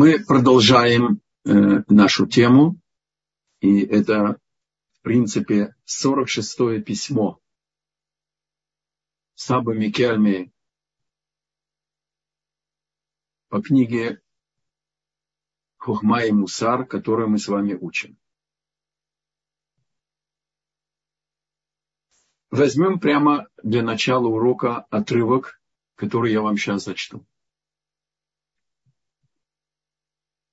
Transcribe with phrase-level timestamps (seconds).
[0.00, 1.50] Мы продолжаем э,
[1.88, 2.80] нашу тему,
[3.58, 4.38] и это,
[4.92, 7.40] в принципе, 46-е письмо
[9.34, 10.52] Саба Микельми
[13.48, 14.22] по книге
[15.78, 18.16] Хухма и Мусар, которую мы с вами учим.
[22.52, 25.60] Возьмем прямо для начала урока отрывок,
[25.96, 27.26] который я вам сейчас зачту.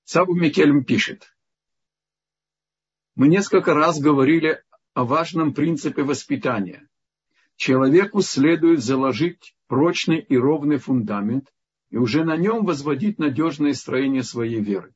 [0.06, 1.36] Сабу Микельм пишет.
[3.16, 6.88] Мы несколько раз говорили о важном принципе воспитания.
[7.56, 11.52] Человеку следует заложить прочный и ровный фундамент
[11.90, 14.94] и уже на нем возводить надежное строение своей веры.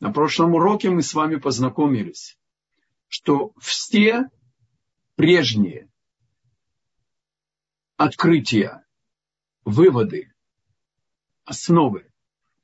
[0.00, 2.38] На прошлом уроке мы с вами познакомились,
[3.08, 4.28] что все
[5.14, 5.88] прежние
[7.96, 8.84] открытия,
[9.64, 10.30] выводы,
[11.46, 12.06] основы,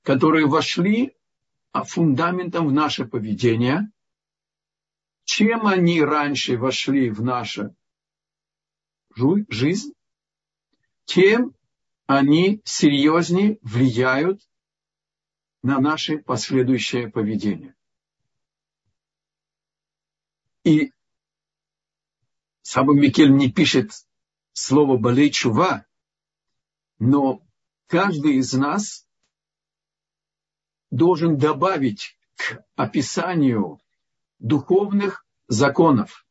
[0.02, 1.14] которые вошли
[1.72, 3.90] фундаментом в наше поведение.
[5.24, 7.74] Чем они раньше вошли в нашу
[9.48, 9.92] жизнь,
[11.04, 11.54] тем
[12.06, 14.40] они серьезнее влияют
[15.62, 17.74] на наше последующее поведение.
[20.64, 20.92] И
[22.62, 23.92] Саба Микель не пишет
[24.52, 25.86] слово «болей чува»,
[26.98, 27.42] но
[27.86, 29.07] каждый из нас
[30.90, 33.80] должен добавить к описанию
[34.38, 36.26] духовных законов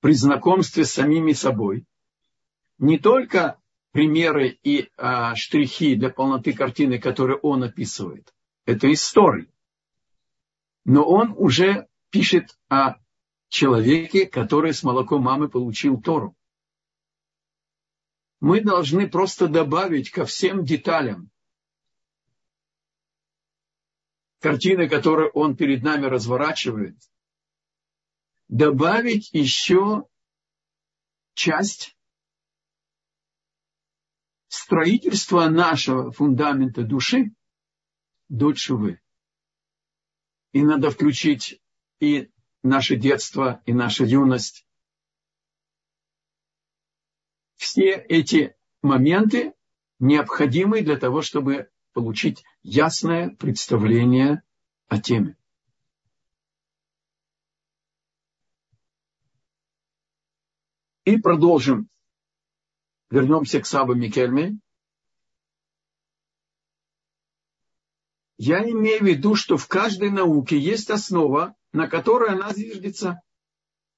[0.00, 1.86] при знакомстве с самими собой
[2.78, 3.58] не только
[3.92, 8.34] примеры и а, штрихи для полноты картины, которые он описывает.
[8.66, 9.50] Это истории.
[10.84, 12.96] Но он уже пишет о
[13.48, 16.36] человеке, который с молоком мамы получил Тору.
[18.40, 21.30] Мы должны просто добавить ко всем деталям
[24.46, 26.96] картины, которую он перед нами разворачивает,
[28.46, 30.06] добавить еще
[31.34, 31.96] часть
[34.46, 37.34] строительства нашего фундамента души
[38.28, 39.00] до чувы.
[40.52, 41.60] И надо включить
[41.98, 42.30] и
[42.62, 44.64] наше детство, и наша юность.
[47.56, 49.54] Все эти моменты
[49.98, 54.42] необходимы для того, чтобы получить ясное представление
[54.86, 55.34] о теме.
[61.06, 61.88] И продолжим.
[63.08, 64.58] Вернемся к Сабе Микельме.
[68.36, 73.22] Я имею в виду, что в каждой науке есть основа, на которой она зиждется.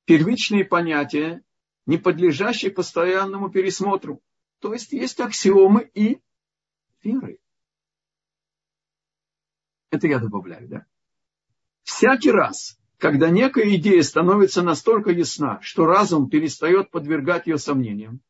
[0.04, 1.42] Первичные понятия,
[1.84, 4.22] не подлежащие постоянному пересмотру.
[4.60, 6.20] То есть есть аксиомы и
[7.02, 7.40] веры.
[9.90, 10.86] Это я добавляю, да?
[11.82, 18.20] Всякий раз, когда некая идея становится настолько ясна, что разум перестает подвергать ее сомнениям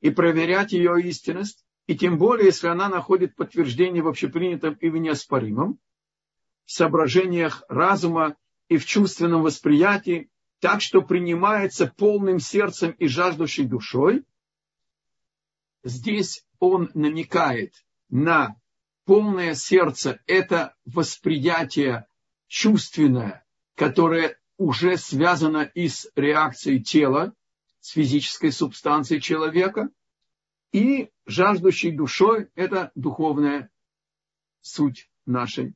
[0.00, 4.96] и проверять ее истинность, и тем более, если она находит подтверждение в общепринятом и в
[4.96, 5.78] неоспоримом,
[6.64, 8.36] в соображениях разума
[8.68, 14.24] и в чувственном восприятии, так что принимается полным сердцем и жаждущей душой,
[15.82, 17.74] здесь он намекает
[18.08, 18.56] на
[19.04, 22.06] полное сердце– это восприятие
[22.46, 27.34] чувственное, которое уже связано и с реакцией тела,
[27.80, 29.90] с физической субстанцией человека,
[30.72, 33.70] и жаждущей душой– это духовная
[34.60, 35.74] суть нашей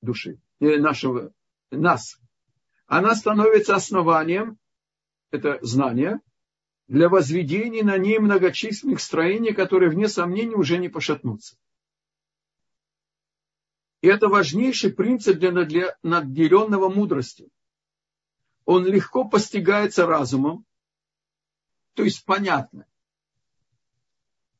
[0.00, 1.32] души, э, нашего,
[1.70, 2.18] нас.
[2.86, 4.58] Она становится основанием,
[5.30, 6.20] это знание–
[6.92, 11.56] для возведения на ней многочисленных строений, которые, вне сомнения, уже не пошатнутся.
[14.02, 17.48] И это важнейший принцип для наделенного мудростью.
[18.66, 20.66] Он легко постигается разумом,
[21.94, 22.86] то есть понятно.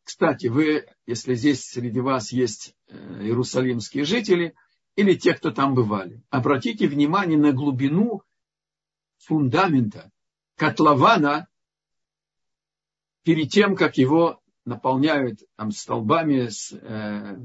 [0.03, 4.55] Кстати, вы, если здесь среди вас есть э, иерусалимские жители
[4.96, 8.23] или те, кто там бывали, обратите внимание на глубину
[9.19, 10.11] фундамента,
[10.56, 11.46] котлована
[13.22, 17.38] перед тем, как его наполняют там, столбами с э,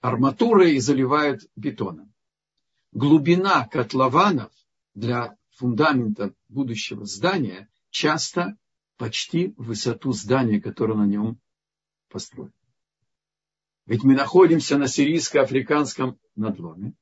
[0.00, 2.12] арматурой и заливают бетоном.
[2.92, 4.52] Глубина котлованов
[4.94, 8.56] для фундамента будущего здания часто
[8.96, 11.38] почти высоту здания, которое на нем
[12.08, 12.52] построено.
[13.86, 16.94] Ведь мы находимся на сирийско-африканском надломе.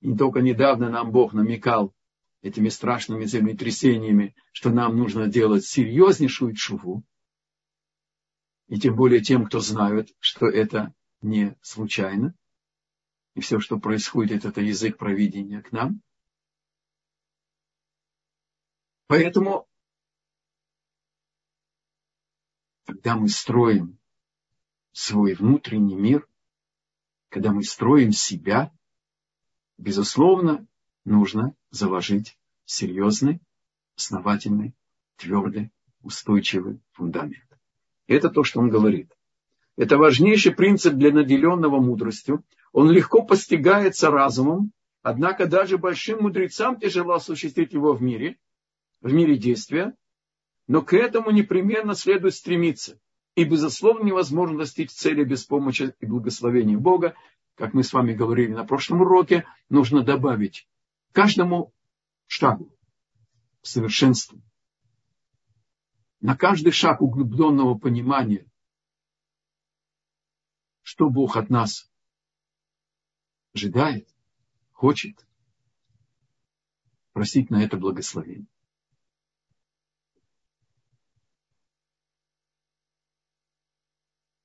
[0.00, 1.94] И только недавно нам Бог намекал
[2.42, 7.02] этими страшными землетрясениями, что нам нужно делать серьезнейшую чуву,
[8.68, 12.34] и тем более тем, кто знают, что это не случайно.
[13.34, 16.02] И все, что происходит, это язык провидения к нам.
[19.06, 19.66] Поэтому,
[22.84, 23.98] когда мы строим
[24.92, 26.28] свой внутренний мир,
[27.30, 28.70] когда мы строим себя,
[29.78, 30.66] безусловно,
[31.04, 33.40] нужно заложить серьезный,
[33.96, 34.74] основательный,
[35.16, 35.72] твердый,
[36.02, 37.47] устойчивый фундамент.
[38.08, 39.12] Это то, что он говорит.
[39.76, 42.42] Это важнейший принцип для наделенного мудростью.
[42.72, 44.72] Он легко постигается разумом,
[45.02, 48.38] однако даже большим мудрецам тяжело осуществить его в мире,
[49.02, 49.94] в мире действия,
[50.66, 52.98] но к этому непременно следует стремиться.
[53.36, 57.14] И, безусловно, невозможно достичь цели без помощи и благословения Бога.
[57.54, 60.66] Как мы с вами говорили на прошлом уроке, нужно добавить
[61.12, 61.72] каждому
[62.26, 62.74] шагу
[63.62, 64.40] совершенству.
[66.20, 68.50] На каждый шаг углубленного понимания,
[70.82, 71.88] что Бог от нас
[73.54, 74.08] ожидает,
[74.72, 75.26] хочет,
[77.12, 78.48] просить на это благословение.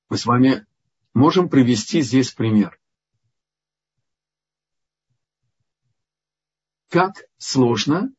[0.08, 0.64] Мы с вами
[1.12, 2.80] можем привести здесь пример.
[6.88, 8.14] Как сложно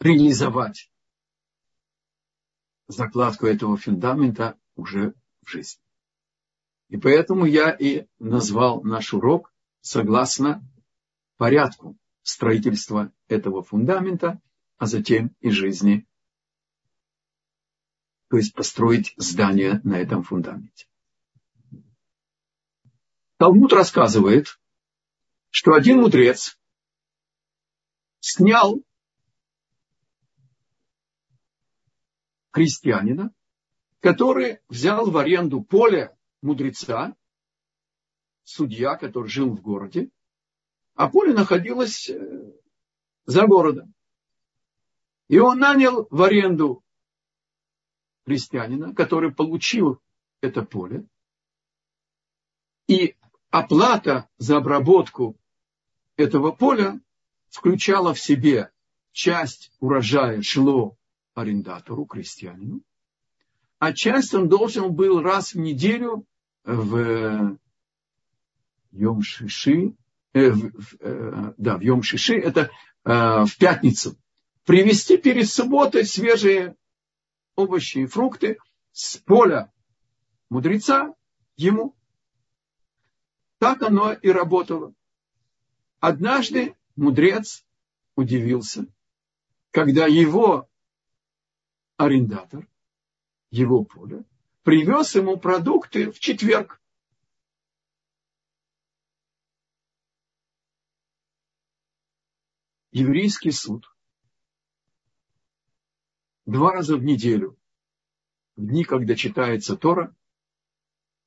[0.00, 0.90] реализовать
[2.86, 5.82] закладку этого фундамента уже в жизни.
[6.88, 10.62] И поэтому я и назвал наш урок согласно
[11.36, 14.40] порядку строительства этого фундамента,
[14.78, 16.06] а затем и жизни.
[18.28, 20.86] То есть построить здание на этом фундаменте.
[23.38, 24.58] Талмуд рассказывает,
[25.50, 26.58] что один мудрец
[28.20, 28.82] снял
[32.50, 33.32] крестьянина,
[34.00, 37.16] который взял в аренду поле мудреца,
[38.44, 40.10] судья, который жил в городе,
[40.94, 42.52] а поле находилось э,
[43.26, 43.94] за городом.
[45.28, 46.82] И он нанял в аренду
[48.24, 50.00] крестьянина, который получил
[50.40, 51.06] это поле,
[52.88, 53.16] и
[53.50, 55.36] оплата за обработку
[56.16, 57.00] этого поля
[57.48, 58.72] включала в себе
[59.12, 60.97] часть урожая шло
[61.38, 62.82] арендатору, крестьянину,
[63.78, 66.26] а часть он должен был раз в неделю
[66.64, 67.58] в
[68.92, 69.94] Йом Шиши,
[70.32, 72.70] э, в, э, да, в Йом Шиши, это
[73.04, 74.16] э, в пятницу,
[74.64, 76.76] привезти перед субботой свежие
[77.54, 78.58] овощи и фрукты
[78.92, 79.72] с поля
[80.50, 81.14] мудреца
[81.56, 81.94] ему.
[83.58, 84.94] Так оно и работало.
[86.00, 87.64] Однажды мудрец
[88.14, 88.86] удивился,
[89.70, 90.67] когда его
[91.98, 92.66] арендатор
[93.50, 94.24] его поля
[94.62, 96.80] привез ему продукты в четверг.
[102.92, 103.94] Еврейский суд
[106.46, 107.58] два раза в неделю,
[108.56, 110.14] в дни, когда читается Тора,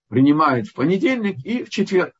[0.07, 2.19] принимает в понедельник и в четверг.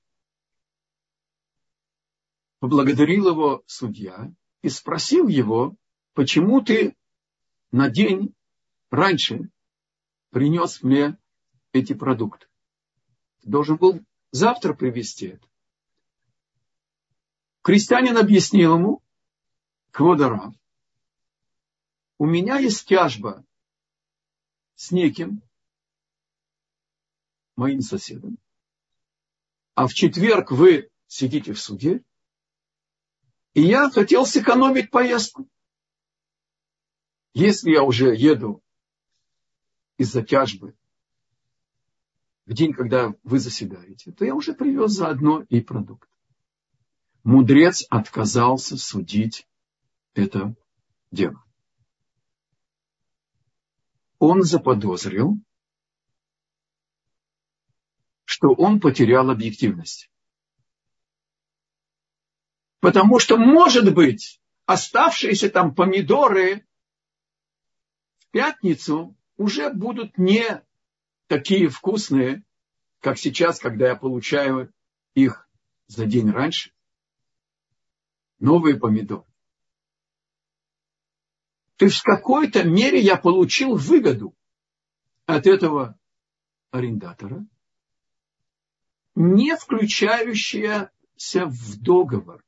[2.60, 4.32] Поблагодарил его судья
[4.62, 5.76] и спросил его,
[6.14, 6.96] почему ты
[7.72, 8.36] на день
[8.92, 9.50] раньше
[10.30, 11.18] принес мне
[11.72, 12.48] эти продукты.
[13.42, 15.48] Должен был завтра привезти это.
[17.64, 19.02] Крестьянин объяснил ему,
[19.92, 20.54] Кводарав,
[22.18, 23.44] у меня есть тяжба
[24.76, 25.42] с неким
[27.56, 28.38] моим соседом,
[29.76, 32.04] а в четверг вы сидите в суде,
[33.54, 35.48] и я хотел сэкономить поездку.
[37.34, 38.64] Если я уже еду
[40.02, 40.76] из-за тяжбы
[42.48, 46.10] в день, когда вы заседаете, то я уже привез заодно и продукт.
[47.24, 49.48] Мудрец отказался судить
[50.16, 50.56] это
[51.12, 51.44] дело.
[54.18, 55.38] Он заподозрил,
[58.26, 60.10] что он потерял объективность.
[62.80, 66.66] Потому что, может быть, оставшиеся там помидоры
[68.18, 70.64] в пятницу уже будут не
[71.28, 72.44] такие вкусные,
[73.00, 74.72] как сейчас, когда я получаю
[75.16, 75.50] их
[75.88, 76.72] за день раньше.
[78.40, 79.26] Новые помидоры.
[81.78, 84.36] То есть в какой-то мере я получил выгоду
[85.26, 85.98] от этого
[86.70, 87.46] арендатора,
[89.16, 90.92] не включающаяся
[91.48, 92.46] в договор.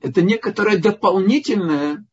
[0.00, 2.06] Это некоторое дополнительное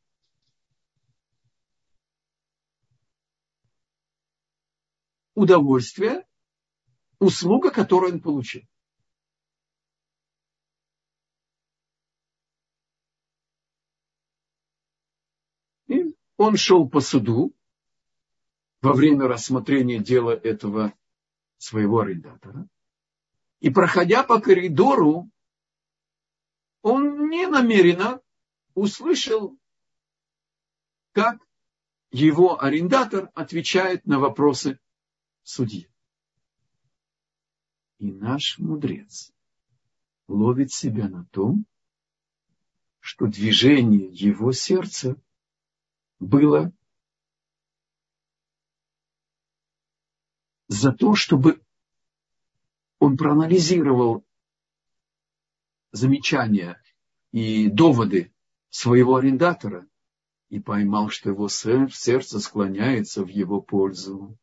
[5.36, 6.25] удовольствие,
[7.20, 8.63] услуга, которую он получил.
[15.88, 17.54] И он шел по суду
[18.82, 20.94] во время рассмотрения дела этого
[21.58, 22.68] своего арендатора.
[23.60, 25.30] И проходя по коридору,
[26.82, 28.22] он не намеренно
[28.74, 29.58] услышал,
[31.13, 31.39] как
[32.12, 34.80] его арендатор отвечает на вопросы
[35.46, 35.88] судьи.
[38.00, 39.32] И наш мудрец
[40.28, 41.66] ловит себя на том,
[43.00, 45.16] что движение его сердца
[46.20, 46.74] было
[50.68, 51.62] за то, чтобы
[53.00, 54.25] он проанализировал
[55.92, 56.82] замечания
[57.32, 58.34] и доводы
[58.70, 59.88] своего арендатора
[60.50, 64.38] и поймал, что его сердце склоняется в его пользу.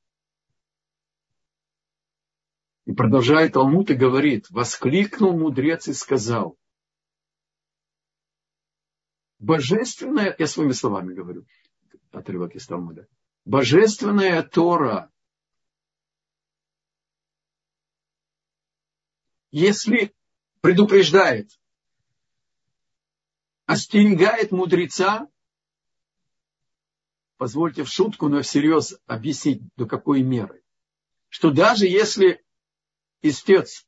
[2.84, 6.58] И продолжает Талмуд и говорит, воскликнул мудрец и сказал,
[9.38, 11.46] божественная, я своими словами говорю,
[12.10, 13.06] отрывок из Талмуда,
[13.44, 15.12] божественная Тора,
[19.52, 20.12] если
[20.60, 21.50] предупреждает,
[23.66, 25.28] остерегает мудреца,
[27.36, 30.64] позвольте в шутку, но всерьез объяснить, до какой меры,
[31.28, 32.44] что даже если
[33.22, 33.86] истец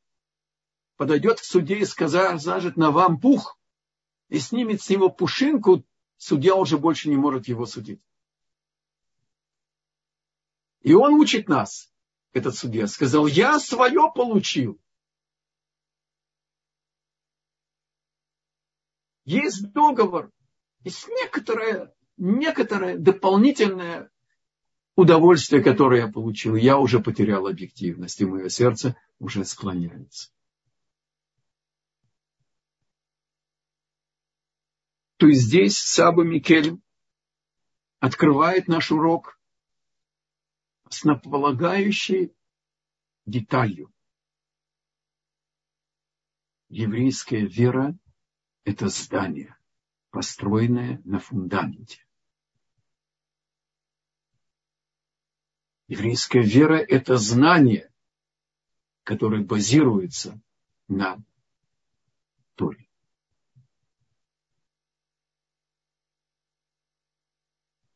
[0.97, 3.59] подойдет к суде и скажет на вам пух,
[4.29, 5.85] и снимет с него пушинку,
[6.17, 8.05] судья уже больше не может его судить.
[10.81, 11.93] И он учит нас,
[12.33, 14.81] этот судья, сказал, я свое получил.
[19.25, 20.31] Есть договор,
[20.81, 24.11] есть некоторое, некоторое дополнительное
[24.97, 26.55] удовольствие, которое я получил.
[26.55, 30.31] Я уже потерял объективность, и мое сердце уже склоняется.
[35.17, 36.81] То есть здесь Саба Микель
[38.01, 39.39] открывает наш урок
[40.85, 42.35] основополагающей
[43.25, 43.91] деталью.
[46.69, 47.97] Еврейская вера–
[48.65, 49.57] это здание,
[50.11, 52.05] построенное на фундаменте.
[55.87, 57.91] Еврейская вера– это знание,
[59.03, 60.41] которое базируется
[60.89, 61.23] на
[62.55, 62.89] Торе.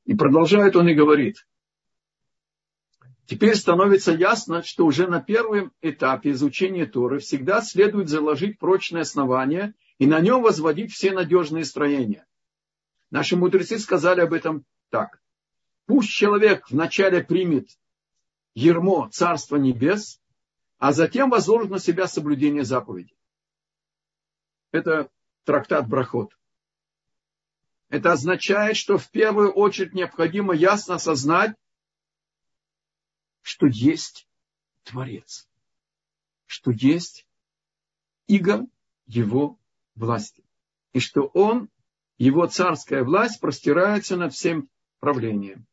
[0.04, 1.46] И продолжает он и говорит.
[3.24, 9.74] Теперь становится ясно, что уже на первом этапе изучения Торы всегда следует заложить прочное основание
[9.98, 12.26] и на нем возводить все надежные строения.
[13.10, 15.20] Наши мудрецы сказали об этом так.
[15.88, 17.70] Пусть человек вначале примет
[18.54, 20.20] ермо Царства Небес,
[20.76, 23.16] а затем возложит на себя соблюдение заповедей.
[24.70, 25.10] Это
[25.44, 26.38] трактат Брахот.
[27.88, 31.56] Это означает, что в первую очередь необходимо ясно осознать,
[33.40, 34.28] что есть
[34.84, 35.48] Творец,
[36.44, 37.26] что есть
[38.26, 38.66] иго
[39.06, 39.58] его
[39.94, 40.44] власти,
[40.92, 41.70] и что он,
[42.18, 44.68] его царская власть простирается над всем
[45.00, 45.66] правлением.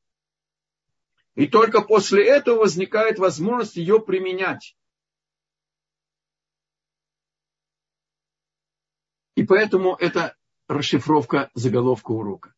[1.36, 4.78] И только после этого возникает возможность ее применять.
[9.36, 10.38] И поэтому это
[10.70, 12.56] расшифровка заголовка урока.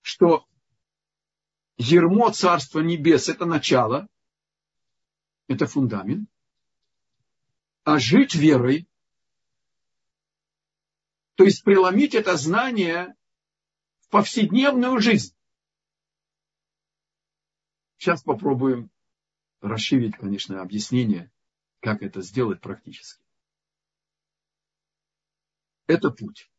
[0.00, 0.46] Что
[1.76, 4.08] ермо Царства Небес– это начало,
[5.48, 6.30] это фундамент,
[7.84, 8.88] а жить верой,
[11.34, 13.14] то есть преломить это знание
[14.00, 15.35] в повседневную жизнь.
[17.98, 18.90] Сейчас попробуем
[19.60, 21.30] расширить, конечно, объяснение,
[21.80, 23.22] как это сделать практически.
[25.86, 26.50] Это путь.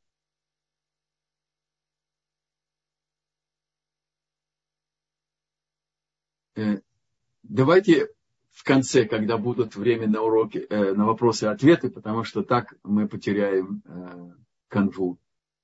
[6.56, 6.80] Э,
[7.44, 8.10] давайте
[8.50, 12.74] в конце, когда будут время на уроки, э, на вопросы и ответы, потому что так
[12.84, 14.32] мы потеряем э,
[14.68, 15.20] канву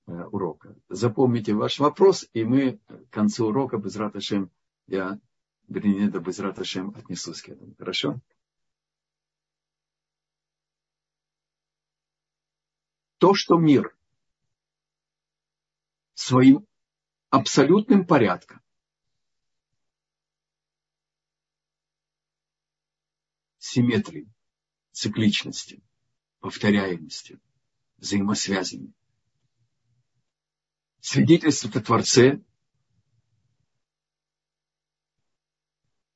[0.06, 0.75] урока.
[0.89, 4.51] Запомните ваш вопрос, и мы к концу урока без раташем
[4.86, 5.18] я
[5.67, 7.75] вернее, да без раташем отнесусь к этому.
[7.75, 8.20] Хорошо?
[13.17, 13.96] То, что мир
[16.13, 16.67] своим
[17.29, 18.62] абсолютным порядком
[23.58, 24.29] симметрией,
[24.91, 25.82] цикличностью,
[26.39, 27.39] повторяемостью,
[27.98, 28.93] взаимосвязями.
[31.00, 32.41] Свидетельствует о Творце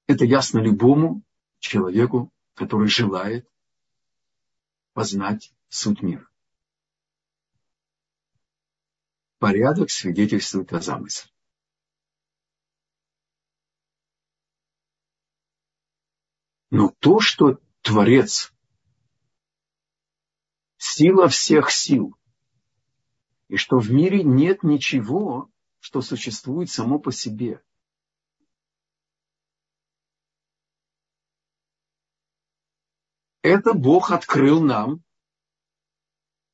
[0.07, 1.21] Это ясно любому
[1.59, 3.47] человеку, который желает
[4.93, 6.27] познать суть мира.
[9.37, 11.31] Порядок свидетельствует о замысле.
[16.69, 18.53] Но то, что Творец,
[20.77, 22.17] сила всех сил,
[23.49, 25.49] и что в мире нет ничего,
[25.79, 27.61] что существует само по себе.
[33.57, 35.03] Это Бог открыл нам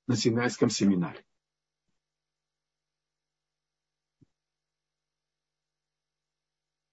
[0.08, 1.26] на Синайском семинаре.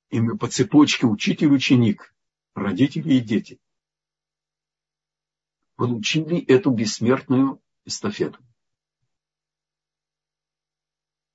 [0.09, 2.13] И мы по цепочке учитель-ученик,
[2.57, 3.61] родители и дети
[5.77, 8.45] получили эту бессмертную эстафету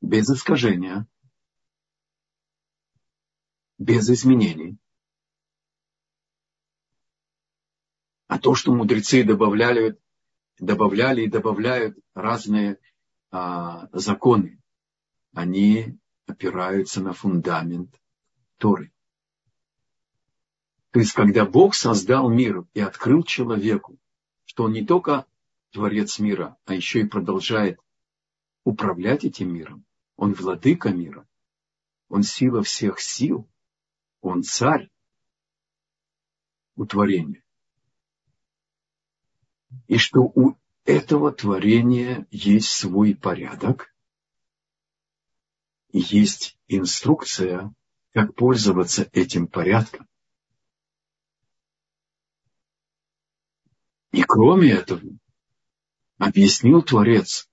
[0.01, 1.07] без искажения,
[3.77, 4.77] без изменений.
[8.35, 9.97] А то, что мудрецы добавляли,
[10.59, 12.79] добавляли и добавляют разные
[13.31, 14.61] а, законы,
[15.33, 17.97] они опираются на фундамент
[18.57, 18.91] Торы.
[20.91, 23.97] То есть, когда Бог создал мир и открыл человеку,
[24.43, 25.25] что он не только
[25.71, 27.79] творец мира, а еще и продолжает
[28.65, 29.85] управлять этим миром,
[30.17, 31.25] он владыка мира.
[32.09, 33.47] Он сила всех сил.
[34.19, 34.89] Он царь
[36.75, 37.44] у творения.
[39.87, 43.93] И что у этого творения есть свой порядок,
[45.91, 47.73] есть инструкция,
[48.13, 50.07] как пользоваться этим порядком.
[54.11, 55.01] И кроме этого,
[56.17, 57.49] объяснил Творец,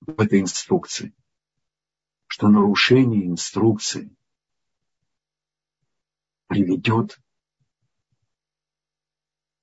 [0.00, 1.14] в этой инструкции,
[2.26, 4.16] что нарушение инструкции
[6.46, 7.20] приведет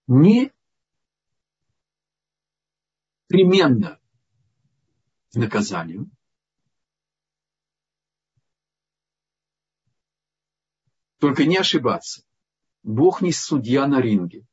[0.08, 0.54] не
[3.30, 4.00] непременно
[5.34, 6.10] наказанию,
[11.20, 12.24] Только не ошибаться.
[12.84, 14.46] Бог не судья на ринге.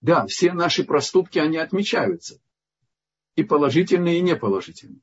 [0.00, 2.40] Да, все наши проступки, они отмечаются.
[3.36, 5.00] И положительные, и неположительные.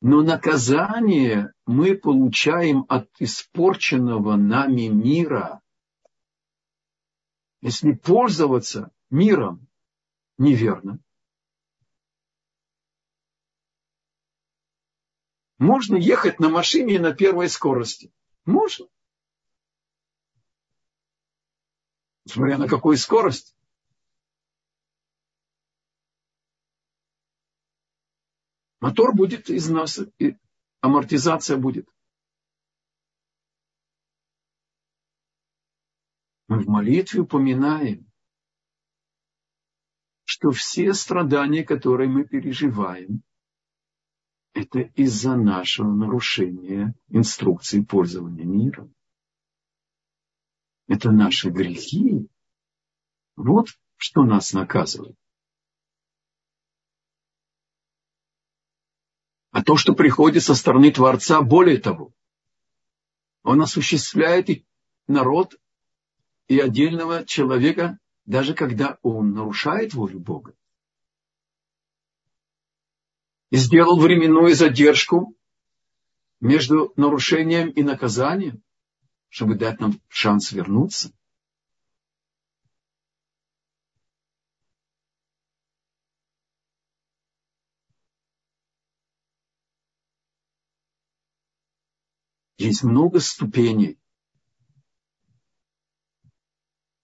[0.00, 5.61] Но наказание мы получаем от испорченного нами мира.
[7.62, 9.68] Если пользоваться миром
[10.36, 10.98] неверно,
[15.58, 18.12] можно ехать на машине на первой скорости.
[18.44, 18.88] Можно.
[22.26, 23.54] Смотря на какую скорость.
[28.80, 30.36] Мотор будет из нас, и
[30.80, 31.88] амортизация будет.
[36.52, 38.06] Мы в молитве упоминаем,
[40.24, 43.22] что все страдания, которые мы переживаем,
[44.52, 48.94] это из-за нашего нарушения инструкции пользования миром
[50.88, 52.28] это наши грехи.
[53.34, 55.16] Вот что нас наказывает.
[59.52, 62.12] А то, что приходит со стороны Творца, более того,
[63.42, 64.66] он осуществляет и
[65.06, 65.56] народ
[66.48, 70.54] и отдельного человека, даже когда он нарушает волю Бога.
[73.50, 75.34] И сделал временную задержку
[76.40, 78.62] между нарушением и наказанием
[79.32, 81.10] чтобы дать нам шанс вернуться.
[92.58, 93.98] Есть много ступеней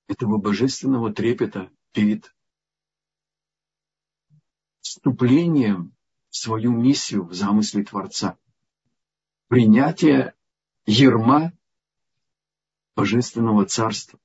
[0.09, 2.35] этого божественного трепета перед
[4.81, 5.95] вступлением
[6.31, 8.39] в свою миссию в замысле Творца.
[9.49, 10.35] Принятие
[10.87, 11.53] ерма
[12.97, 14.19] божественного царства.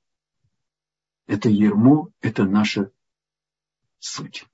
[1.27, 2.91] Это ермо, это наша
[3.99, 4.45] суть.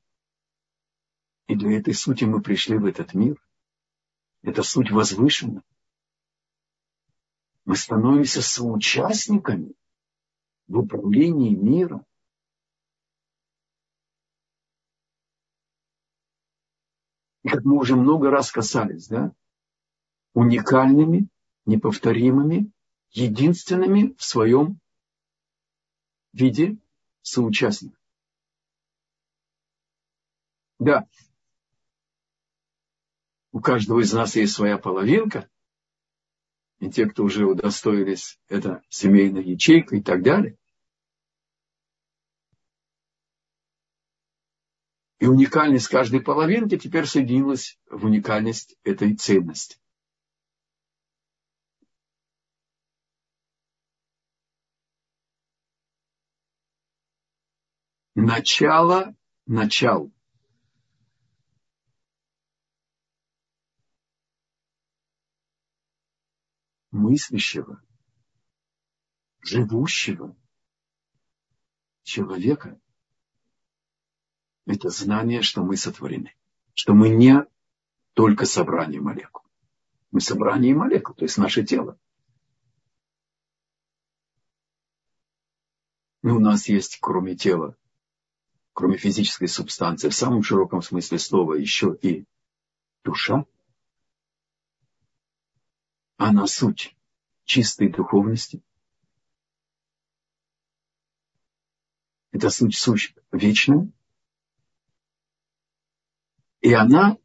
[1.48, 3.42] И для этой сути мы пришли в этот мир.
[4.42, 5.64] Это суть возвышена.
[7.66, 9.76] Мы становимся соучастниками
[10.70, 12.06] в управлении миром.
[17.44, 19.34] И как мы уже много раз касались, да,
[20.34, 21.28] уникальными,
[21.66, 22.72] неповторимыми
[23.12, 24.80] единственными в своем
[26.32, 26.78] виде
[27.22, 28.00] соучастников.
[30.78, 31.08] Да.
[33.52, 35.50] у каждого из нас есть своя половинка,
[36.80, 40.58] и те, кто уже удостоились, это семейная ячейка и так далее.
[45.20, 49.78] И уникальность каждой половинки теперь соединилась в уникальность этой ценности.
[58.16, 59.16] Начало,
[59.46, 60.12] начал.
[67.00, 67.82] Мыслящего,
[69.42, 70.36] живущего
[72.04, 72.80] человека–
[74.66, 76.36] это знание, что мы сотворены,
[76.74, 77.46] что мы не
[78.14, 79.44] только собрание молекул.
[80.12, 81.98] Мы собрание молекул, то есть наше тело.
[86.22, 87.78] Но у нас есть, кроме тела,
[88.74, 92.26] кроме физической субстанции, в самом широком смысле слова, еще и
[93.04, 93.46] душа–
[96.20, 96.96] она суть
[97.46, 98.62] чистой духовности.
[102.32, 103.90] Это суть, суть вечная.
[106.60, 107.18] И она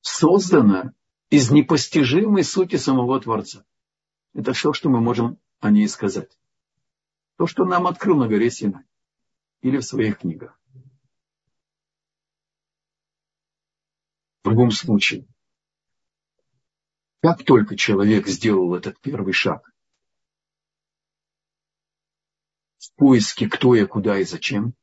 [0.00, 0.92] создана
[1.30, 3.64] из непостижимой сути самого Творца.
[4.34, 6.36] Это все, что мы можем о ней сказать.
[7.36, 8.84] То, что нам открыл на горе Синай
[9.60, 10.60] или в своих книгах.
[14.42, 15.28] В любом случае,
[17.20, 19.70] как только человек сделал этот первый шаг
[22.80, 24.74] в поиске кто я, куда и зачем,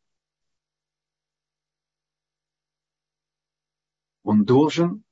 [4.24, 5.04] он должен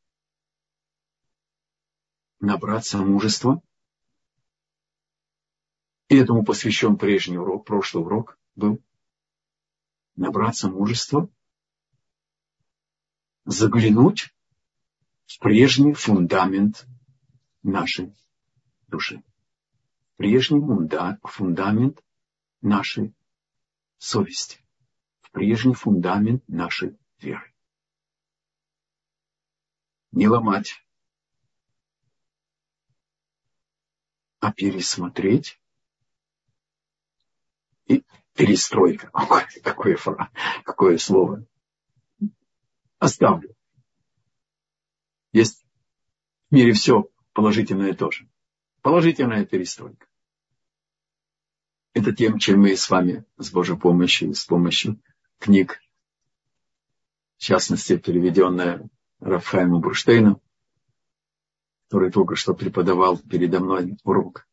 [2.40, 3.62] набраться мужества.
[6.10, 8.80] И этому посвящен прежний урок, прошлый урок был.
[10.16, 11.28] Набраться мужества,
[13.46, 14.34] заглянуть
[15.26, 16.86] в прежний фундамент
[17.65, 18.15] нашей
[18.88, 19.23] души.
[20.17, 20.62] Прежний
[21.23, 22.04] фундамент
[22.62, 23.13] нашей
[23.97, 24.63] совести.
[25.32, 27.54] Прежний фундамент нашей веры.
[30.12, 30.86] Не ломать,
[34.39, 35.60] а пересмотреть
[37.88, 39.10] и перестройка.
[39.12, 40.32] Какое, какое,
[40.63, 41.45] какое слово.
[42.99, 43.54] Оставлю.
[45.34, 45.65] Есть
[46.49, 48.28] в мире все положительное тоже.
[48.82, 50.08] Положительная перестройка.
[51.93, 55.00] Это тем, чем мы с вами с Божьей помощью, с помощью
[55.38, 55.82] книг,
[57.38, 58.88] в частности, переведенная
[59.19, 60.41] Рафхайму Бурштейну,
[61.88, 64.48] который только что преподавал передо мной урок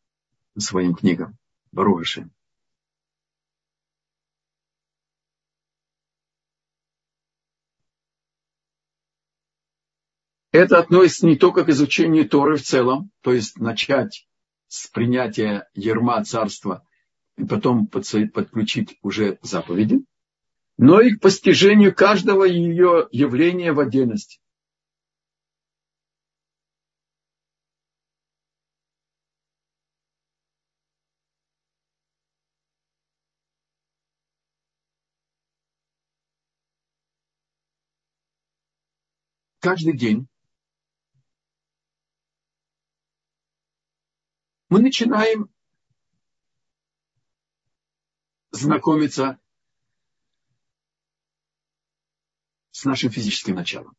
[0.58, 1.38] своим книгам.
[1.70, 2.32] Баругашем.
[10.52, 14.28] Это относится не только к изучению Торы в целом, то есть начать
[14.68, 16.86] с принятия ерма царства
[17.38, 20.04] и потом подключить уже заповеди,
[20.76, 24.40] но и к постижению каждого ее явления в отдельности.
[39.60, 40.26] Каждый день
[44.72, 45.50] мы начинаем
[48.52, 49.38] знакомиться
[52.70, 53.94] с нашим физическим началом.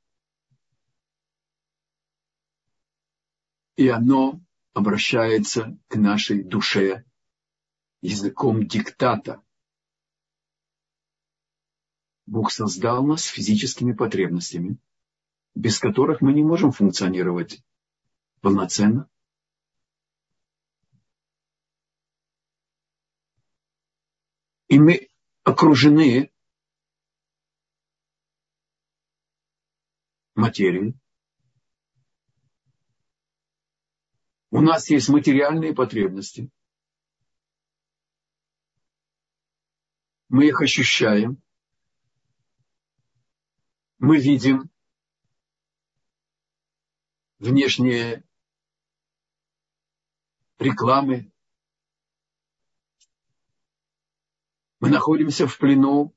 [3.75, 4.41] И оно
[4.73, 7.05] обращается к нашей душе
[8.01, 9.43] языком диктата.
[12.25, 14.79] Бог создал нас физическими потребностями,
[15.53, 17.63] без которых мы не можем функционировать
[18.41, 19.07] полноценно.
[24.73, 25.07] И мы
[25.43, 26.33] окружены
[30.33, 30.99] материей.
[34.49, 36.49] У нас есть материальные потребности.
[40.29, 41.39] Мы их ощущаем.
[43.99, 44.71] Мы видим
[47.37, 48.23] внешние
[50.57, 51.31] рекламы,
[54.83, 56.13] Мы находимся в плену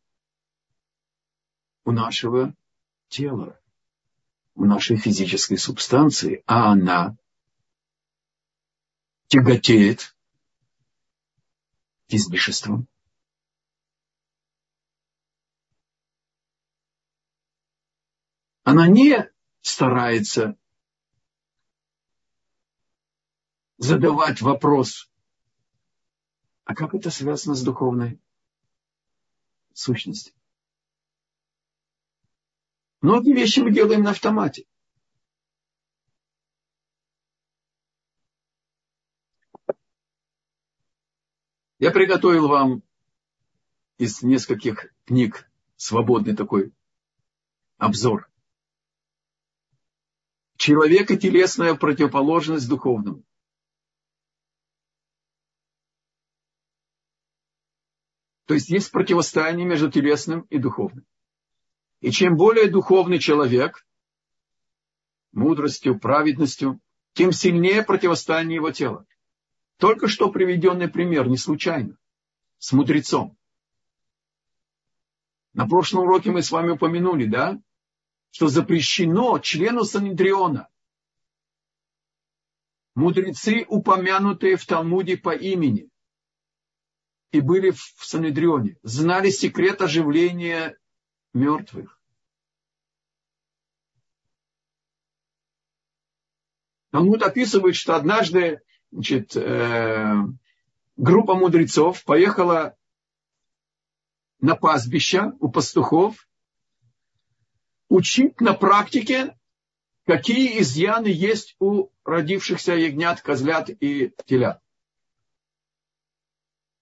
[1.84, 2.52] у нашего
[3.06, 3.60] тела,
[4.56, 7.16] у нашей физической субстанции, а она
[9.28, 10.16] тяготеет
[12.08, 12.88] к излишествам.
[18.64, 20.58] она не старается
[23.78, 25.08] задавать вопрос,
[26.64, 28.20] а как это связано с духовной
[29.76, 30.34] сущностью?
[33.02, 34.66] Многие вещи мы делаем на автомате.
[41.78, 42.82] Я приготовил вам
[43.98, 46.72] из нескольких книг свободный такой
[47.76, 48.30] обзор.
[50.56, 53.25] Человек и телесная противоположность духовному.
[58.46, 61.04] То есть есть противостояние между телесным и духовным.
[62.00, 63.84] И чем более духовный человек,
[65.32, 66.80] мудростью, праведностью,
[67.12, 69.04] тем сильнее противостояние его тела.
[69.78, 71.98] Только что приведенный пример, не случайно,
[72.58, 73.36] с мудрецом.
[75.52, 77.60] На прошлом уроке мы с вами упомянули, да,
[78.30, 80.68] что запрещено члену Санедриона.
[82.94, 85.90] Мудрецы, упомянутые в Талмуде по имени,
[87.32, 90.78] и были в Санедрионе, знали секрет оживления
[91.34, 92.00] мертвых.
[96.90, 98.60] Талмуд описывает, что однажды
[98.90, 100.14] значит, э,
[100.96, 102.74] группа мудрецов поехала
[104.40, 106.26] на пастбище у пастухов
[107.88, 109.36] учить на практике,
[110.06, 114.62] какие изъяны есть у родившихся ягнят, козлят и телят.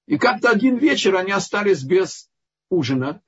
[0.07, 2.31] И как-то один вечер они остались без
[2.69, 3.23] ужина.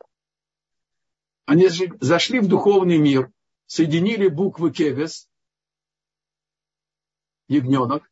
[1.44, 1.68] Они
[2.00, 3.32] зашли в духовный мир,
[3.66, 5.28] соединили буквы Кевес,
[7.48, 8.10] ягненок,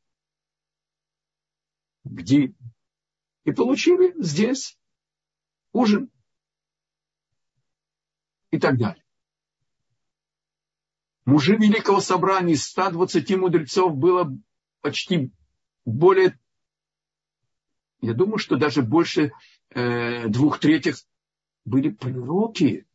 [2.05, 2.55] где
[3.45, 4.79] и получили здесь
[5.73, 6.11] ужин
[8.51, 9.05] и так далее.
[11.25, 14.31] Мужи Великого Собрания из 120 мудрецов было
[14.81, 15.33] почти
[15.85, 16.39] более,
[18.05, 19.33] я думаю, что даже больше
[19.71, 20.97] э, двух третьих
[21.65, 22.87] были пророки.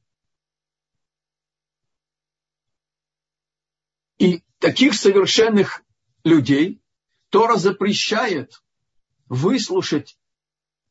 [4.18, 5.84] И таких совершенных
[6.24, 6.82] людей
[7.30, 8.62] Тора запрещает
[9.28, 10.20] выслушать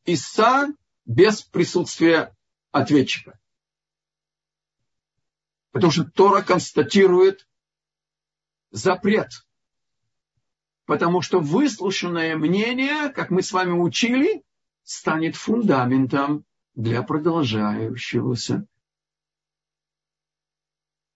[0.04, 2.36] Иса без присутствия
[2.72, 3.38] ответчика.
[5.70, 7.46] Потому что Тора констатирует
[8.70, 9.30] запрет.
[10.88, 14.42] Потому что выслушанное мнение, как мы с вами учили,
[14.84, 18.66] станет фундаментом для продолжающегося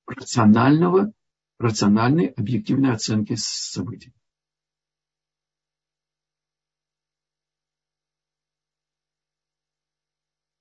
[0.07, 1.15] рационального,
[1.59, 4.13] рациональной объективной оценки событий.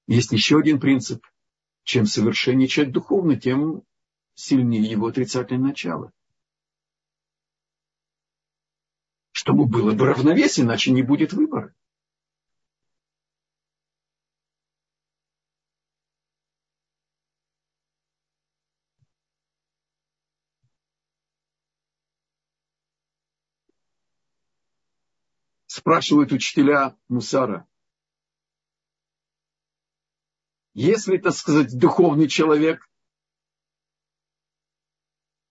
[0.08, 1.28] Есть еще один принцип.
[1.84, 3.84] Чем совершеннее человек духовно, тем
[4.36, 6.14] сильнее его отрицательное начало.
[9.42, 11.74] Чтобы было бы равновесие, иначе не будет выбора.
[25.66, 27.68] Спрашивают учителя Мусара,
[30.76, 32.88] Если, так сказать, духовный человек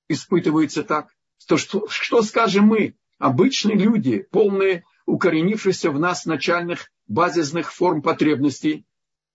[0.07, 1.12] испытывается так,
[1.48, 8.87] то что, что скажем мы, обычные люди, полные укоренившихся в нас начальных базисных форм потребностей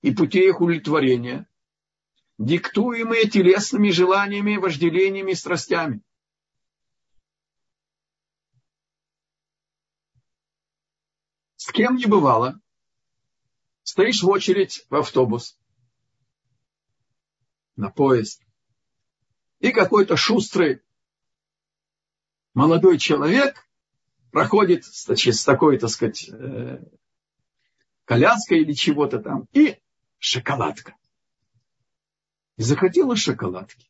[0.02, 1.48] и путей их удовлетворения,
[2.40, 6.02] диктуемые телесными желаниями, вожделениями и страстями.
[11.56, 12.60] С кем не бывало,
[13.84, 15.60] стоишь в очередь в автобус,
[17.76, 18.42] на поезд.
[19.60, 20.82] И какой-то шустрый
[22.56, 23.65] молодой человек
[24.36, 26.84] проходит значит, с такой, так сказать, э,
[28.04, 29.80] коляской или чего-то там, и
[30.18, 30.94] шоколадка.
[32.58, 33.90] И захотела шоколадки.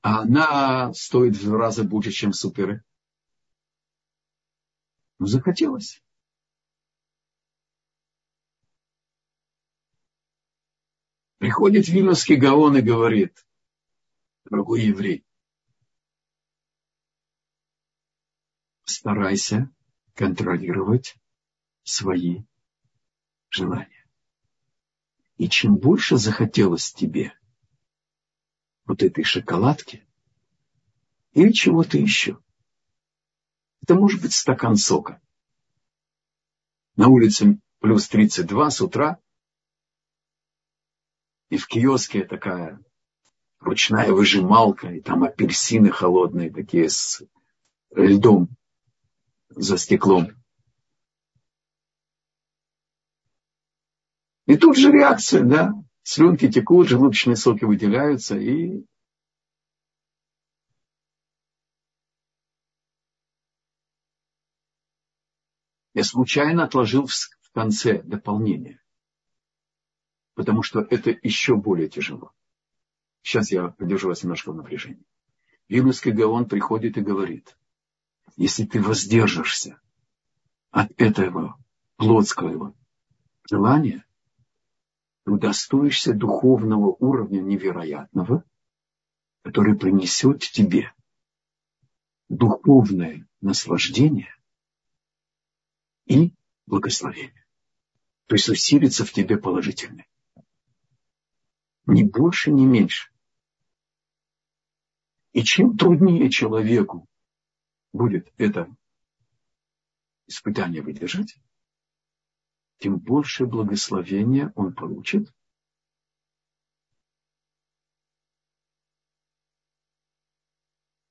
[0.00, 2.82] А она стоит в два раза больше, чем суперы.
[5.18, 6.02] Ну, захотелось.
[11.36, 13.46] Приходит Вильнюсский Гаон и говорит,
[14.46, 15.22] дорогой еврей,
[18.84, 19.70] старайся
[20.14, 21.16] контролировать
[21.82, 22.44] свои
[23.50, 24.06] желания.
[25.36, 27.32] И чем больше захотелось тебе
[28.84, 30.06] вот этой шоколадки
[31.32, 32.38] или чего-то еще,
[33.82, 35.20] это может быть стакан сока.
[36.96, 39.18] На улице плюс 32 с утра,
[41.48, 42.80] и в киоске такая
[43.58, 47.22] ручная выжималка, и там апельсины холодные, такие с
[47.90, 48.48] льдом
[49.56, 50.32] за стеклом.
[54.46, 58.84] И тут же реакция, да, слюнки текут, желудочные соки выделяются, и
[65.94, 68.80] Я случайно отложил в конце дополнение,
[70.34, 72.32] потому что это еще более тяжело.
[73.22, 75.06] Сейчас я подержу вас немножко в напряжении.
[75.68, 77.56] Вильнюсский Гаон приходит и говорит,
[78.36, 79.80] если ты воздержишься
[80.70, 81.58] от этого
[81.96, 82.74] плотского
[83.48, 84.04] желания,
[85.24, 88.44] ты удостоишься духовного уровня невероятного,
[89.42, 90.92] который принесет тебе
[92.28, 94.34] духовное наслаждение
[96.06, 96.34] и
[96.66, 97.44] благословение.
[98.26, 100.06] То есть усилится в тебе положительное.
[101.86, 103.10] Ни больше, ни меньше.
[105.32, 107.06] И чем труднее человеку
[107.94, 108.68] будет это
[110.26, 111.36] испытание выдержать,
[112.78, 115.32] тем больше благословения он получит.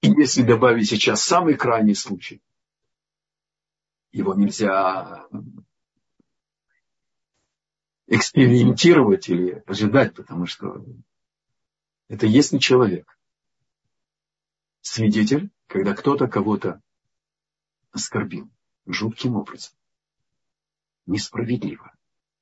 [0.02, 2.44] И если добавить сейчас самый крайний случай,
[4.12, 5.26] его нельзя
[8.08, 10.86] экспериментировать или ожидать, потому что
[12.10, 13.18] это не человек.
[14.84, 16.82] Свидетель, когда кто-то кого-то
[17.92, 18.52] оскорбил
[18.86, 19.74] жутким образом,
[21.06, 21.96] несправедливо,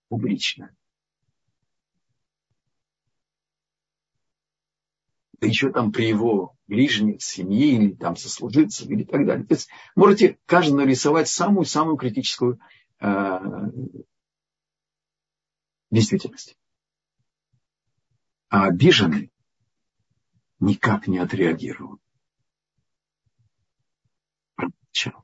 [0.09, 0.75] публично.
[5.39, 9.45] Да еще там при его ближних, семье, или там сослуживцев, или так далее.
[9.45, 12.59] То есть можете каждый нарисовать самую-самую критическую
[12.99, 13.39] э,
[15.91, 16.57] действительность.
[18.49, 19.31] А обиженный
[20.59, 21.99] никак не отреагировал.
[24.91, 25.23] Промолчал.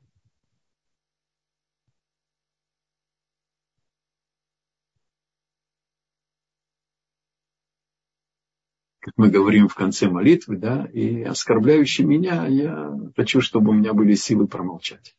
[9.00, 13.94] как мы говорим в конце молитвы, да, и оскорбляющий меня, я хочу, чтобы у меня
[13.94, 15.16] были силы промолчать.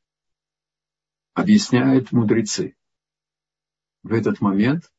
[1.33, 2.75] Объясняют мудрецы.
[4.03, 4.93] В этот момент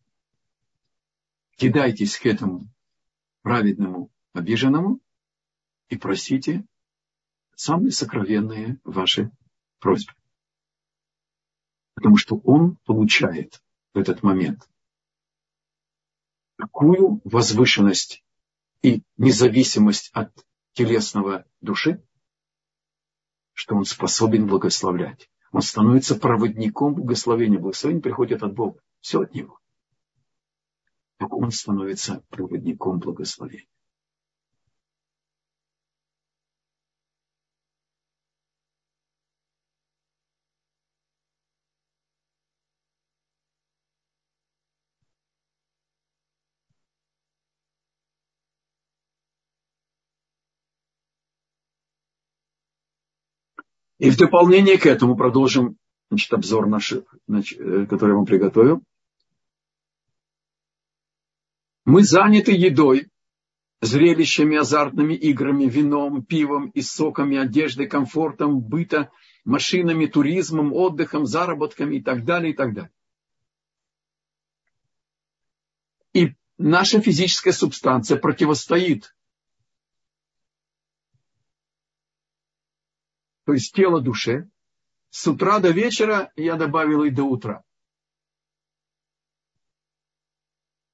[1.55, 2.67] кидайтесь к этому
[3.43, 4.99] праведному обиженному
[5.89, 6.65] и просите
[7.55, 9.31] самые сокровенные ваши
[9.81, 10.13] просьбы.
[11.95, 13.63] Потому что он получает
[13.93, 14.69] в этот момент
[16.57, 18.25] такую возвышенность
[18.83, 20.33] и независимость от
[20.73, 22.03] телесного души,
[23.53, 25.29] что он способен благословлять.
[25.53, 27.59] Он становится проводником благословения.
[27.59, 28.81] Благословение приходит от Бога.
[29.01, 29.59] Все от Него.
[31.19, 33.67] Так он становится проводником благословения.
[54.01, 55.77] И в дополнение к этому продолжим
[56.09, 58.83] значит, обзор наш, э, который я вам приготовил.
[61.85, 63.09] Мы заняты едой,
[63.83, 69.11] зрелищами, азартными играми, вином, пивом и соками, одеждой, комфортом, быта,
[69.45, 72.93] машинами, туризмом, отдыхом, заработками и так далее, и так далее.
[76.15, 79.15] И наша физическая субстанция противостоит
[83.51, 84.49] то есть тело душе,
[85.09, 87.65] с утра до вечера, я добавил и до утра.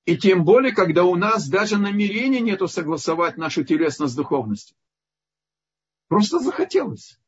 [0.07, 4.75] И тем более, когда у нас даже намерения нету согласовать нашу телесность с духовностью.
[6.09, 7.21] Просто захотелось.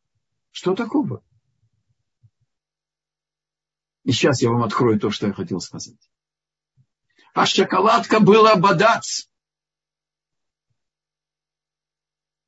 [0.51, 1.23] Что такого?
[4.05, 6.11] И сейчас я вам открою то, что я хотел сказать.
[7.35, 9.29] А шоколадка была бадац.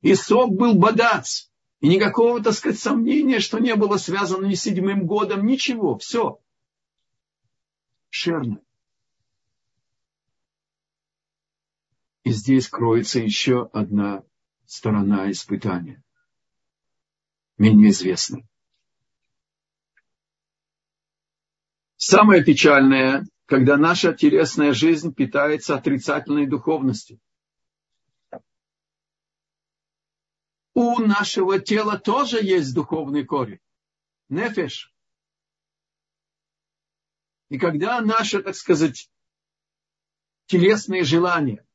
[0.01, 1.50] И сок был бадац.
[1.81, 6.39] И никакого, так сказать, сомнения, что не было связано ни с седьмым годом, ничего, все.
[8.09, 8.61] Шерно.
[12.23, 14.23] И здесь кроется еще одна
[14.67, 16.03] сторона испытания,
[17.57, 18.47] менее известная.
[21.95, 27.19] Самое печальное, когда наша телесная жизнь питается отрицательной духовностью–
[30.73, 33.59] у нашего тела тоже есть духовный корень.
[34.29, 34.93] Нефеш.
[37.49, 39.11] И когда наши, так сказать,
[40.45, 41.65] телесные желания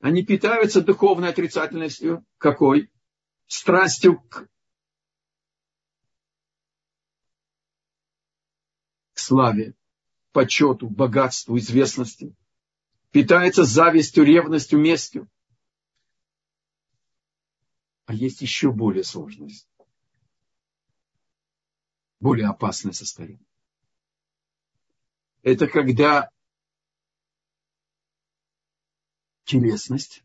[0.00, 2.24] Они питаются духовной отрицательностью.
[2.38, 2.90] Какой?
[3.46, 4.48] Страстью к,
[9.12, 9.74] к славе,
[10.32, 12.34] почету, богатству, известности.
[13.10, 15.28] Питается завистью, ревностью, местью.
[18.06, 19.68] А есть еще более сложность.
[22.20, 23.44] Более опасное состояние.
[25.42, 26.30] Это когда
[29.44, 30.22] телесность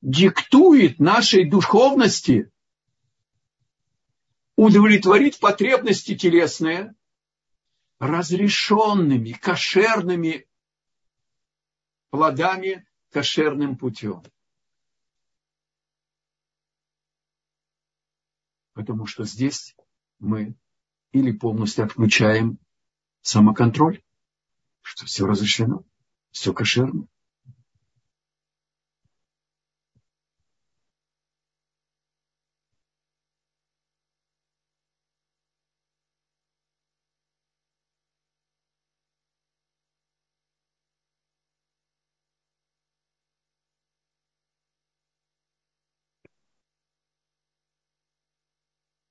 [0.00, 2.50] диктует нашей духовности
[4.56, 6.94] удовлетворить потребности телесные
[7.98, 10.46] разрешенными, кошерными
[12.10, 14.22] плодами, кошерным путем.
[18.74, 19.76] Потому что здесь
[20.18, 20.54] мы
[21.12, 22.58] или полностью отключаем
[23.20, 24.02] самоконтроль,
[24.80, 25.84] что все разрешено,
[26.30, 27.06] все кошерно.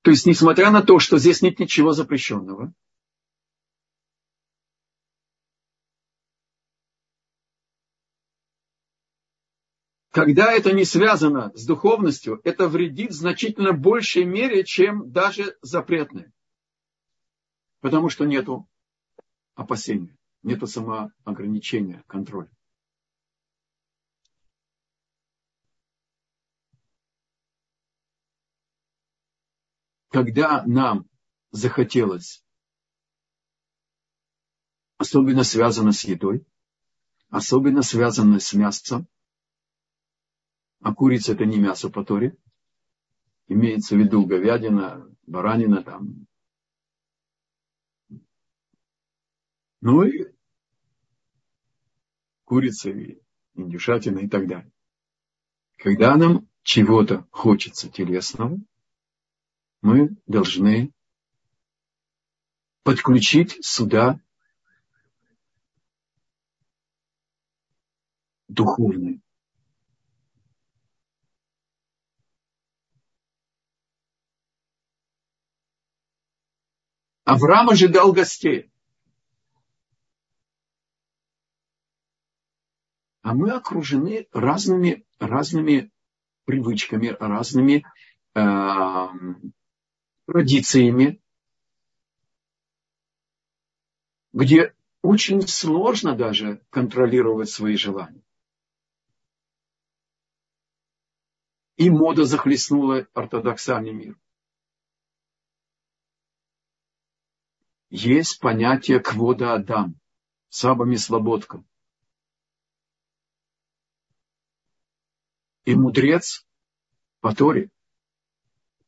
[0.02, 2.74] То есть, несмотря на то, что здесь нет ничего запрещенного,
[10.12, 16.32] когда это не связано с духовностью, это вредит в значительно большей мере, чем даже запретное.
[17.80, 18.68] Потому что нету
[19.56, 22.50] опасения, нету самоограничения, контроля.
[30.12, 31.10] Когда нам
[31.52, 32.44] захотелось,
[34.98, 36.46] особенно связано с едой,
[37.30, 39.08] особенно связано с мясом,
[40.82, 42.36] а курица это не мясо по Торе,
[43.48, 46.28] имеется в виду говядина, баранина там.
[49.80, 50.34] Ну и
[52.44, 53.22] курица, и
[53.56, 54.72] индюшатина и так далее.
[55.78, 58.60] Когда нам чего-то хочется телесного,
[59.82, 60.92] мы должны
[62.84, 64.20] подключить сюда
[68.48, 69.22] духовный.
[77.24, 78.72] Авраам ожидал гостей.
[83.22, 85.92] А мы окружены разными, разными
[86.46, 87.86] привычками, разными
[88.34, 89.08] э,
[90.32, 91.22] традициями,
[94.32, 98.24] где очень сложно даже контролировать свои желания.
[101.76, 104.18] И мода захлестнула ортодоксальный мир.
[107.90, 110.00] Есть понятие квода Адам,
[110.48, 111.62] Сабами Слободка.
[115.66, 116.46] И мудрец
[117.20, 117.70] по Торе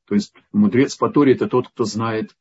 [0.05, 2.35] то есть мудрец по Торе– это тот, кто знает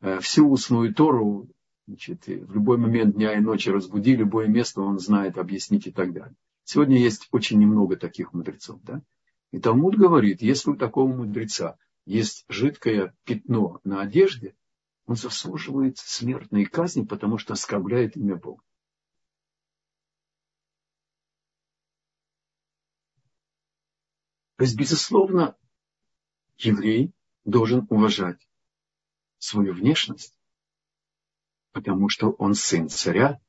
[0.00, 1.48] э, всю устную Тору,
[1.86, 6.12] значит, в любой момент дня и ночи разбуди, любое место он знает объяснить и так
[6.12, 6.34] далее.
[6.64, 8.80] Сегодня есть очень немного таких мудрецов.
[8.82, 9.02] Да?
[9.50, 14.54] И Талмуд говорит, если у такого мудреца есть жидкое пятно на одежде,
[15.06, 18.62] он заслуживает смертной казни, потому что оскорбляет имя Бога.
[24.56, 25.56] То есть, безусловно,
[26.58, 27.12] еврей
[27.44, 28.48] должен уважать
[29.38, 30.38] свою внешность,
[31.72, 33.40] потому что он сын царя.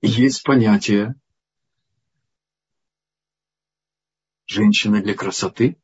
[0.00, 1.14] Есть понятие
[4.46, 5.80] женщина для красоты.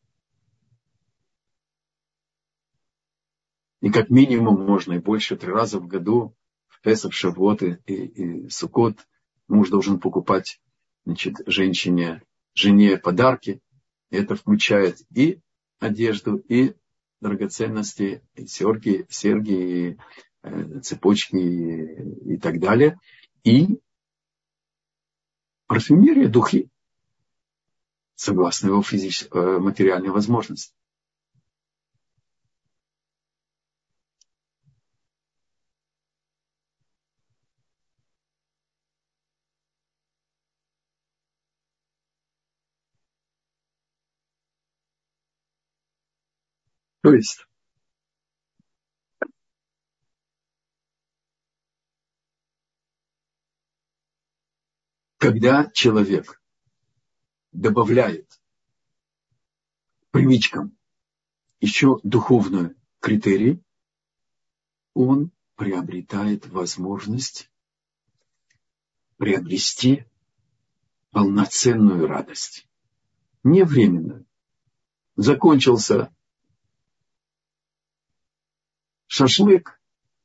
[3.80, 6.34] И как минимум можно и больше три раза в году
[6.68, 8.96] в Песах, Шавот и, и, и Сукот
[9.46, 10.60] муж должен покупать
[11.04, 12.22] значит, женщине,
[12.54, 13.60] жене подарки.
[14.10, 15.40] Это включает и
[15.78, 16.74] одежду, и
[17.20, 19.98] драгоценности, и серьги, серьги и
[20.42, 22.98] э, цепочки и, и так далее.
[23.42, 23.80] И
[25.66, 26.68] парфюмерия, духи,
[28.14, 30.74] согласно его физической, э, материальной возможности.
[47.04, 47.46] То есть
[55.18, 56.40] когда человек
[57.52, 58.40] добавляет
[60.12, 60.74] привычкам
[61.60, 63.62] еще духовную критерий,
[64.94, 67.50] он приобретает возможность
[69.18, 70.06] приобрести
[71.10, 72.66] полноценную радость.
[73.42, 74.24] Не временную.
[75.16, 76.13] Закончился
[79.14, 79.80] шашлык,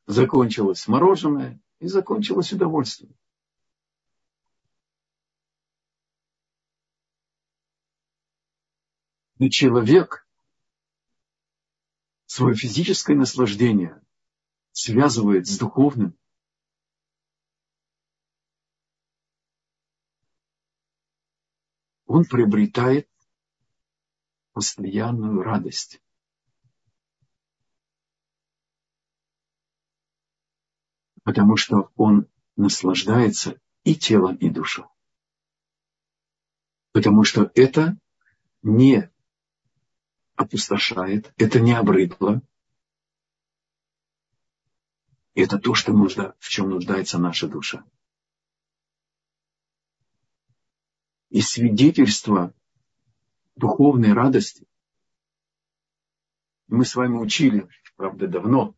[0.08, 3.14] закончилось мороженое и закончилось удовольствие.
[9.38, 10.28] Но человек
[12.26, 14.02] свое физическое наслаждение
[14.72, 16.18] связывает с духовным.
[22.08, 23.08] Он приобретает
[24.54, 26.02] постоянную радость.
[31.24, 34.86] Потому что он наслаждается и телом, и душой.
[36.91, 37.97] Потому что это
[38.61, 39.09] не
[40.36, 42.41] опустошает, это не обрыдло.
[45.36, 47.86] Это то, что нужда, в чем нуждается наша душа.
[51.30, 52.53] И свидетельство
[53.55, 54.65] духовной радости.
[56.67, 58.76] Мы с вами учили, правда, давно,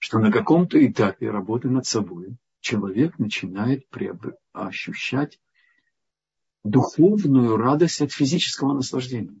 [0.00, 3.86] что на каком-то этапе работы над собой человек начинает
[4.52, 5.38] ощущать
[6.64, 9.38] духовную радость от физического наслаждения.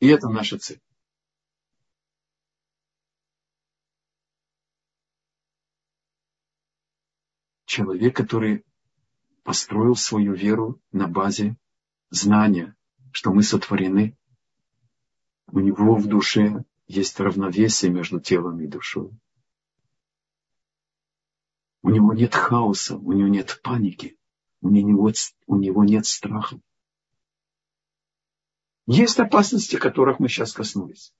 [0.00, 0.80] И это наша цель.
[7.66, 8.64] Человек, который
[9.42, 11.58] построил свою веру на базе
[12.08, 12.74] знания,
[13.12, 14.16] что мы сотворены,
[15.48, 19.10] у него в душе есть равновесие между телом и душой.
[21.82, 24.18] У него нет хаоса, у него нет паники,
[24.60, 25.12] у него,
[25.46, 26.58] у него нет страха.
[28.86, 31.12] Есть опасности, которых мы сейчас коснулись.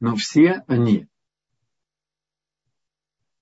[0.00, 1.08] Но все они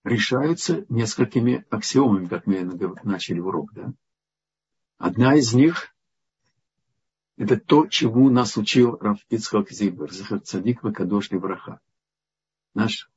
[0.04, 2.62] решаются несколькими аксиомами, как мы
[3.02, 3.72] начали урок.
[3.72, 3.92] Да?
[4.98, 5.92] Одна из них–
[7.37, 11.80] это то, чему нас учил Раф Ицхак Зибер, Захар Цадик Вакадош Браха,
[12.74, 13.11] наш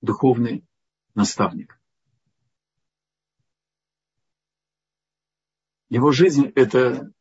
[0.00, 0.66] духовный
[1.14, 1.80] наставник.
[5.88, 7.12] Его жизнь– это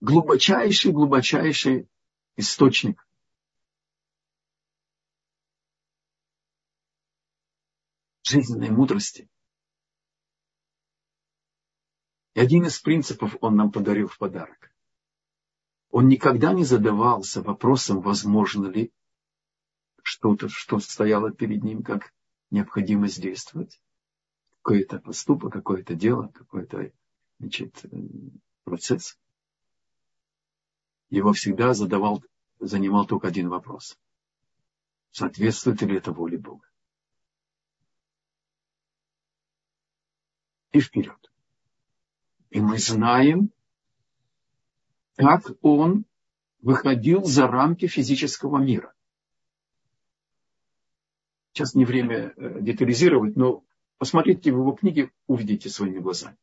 [0.00, 1.88] глубочайший, глубочайший
[2.36, 3.06] источник.
[8.28, 9.28] жизненной мудрости.
[12.36, 14.70] И один из принципов он нам подарил в подарок.
[15.88, 18.92] Он никогда не задавался вопросом, возможно ли
[20.02, 22.12] что-то, что стояло перед ним, как
[22.50, 23.80] необходимость действовать.
[24.60, 26.92] Какой-то поступок, какое-то дело, какой-то
[27.38, 27.82] значит,
[28.64, 29.18] процесс.
[31.08, 32.22] Его всегда задавал,
[32.60, 33.98] занимал только один вопрос.
[35.10, 36.68] Соответствует ли это воле Бога?
[40.72, 41.32] И вперед.
[42.56, 43.50] И мы знаем,
[45.16, 46.06] как он
[46.62, 48.94] выходил за рамки физического мира.
[51.52, 53.62] Сейчас не время э, детализировать, но
[53.98, 56.38] посмотрите в его книге, увидите своими глазами.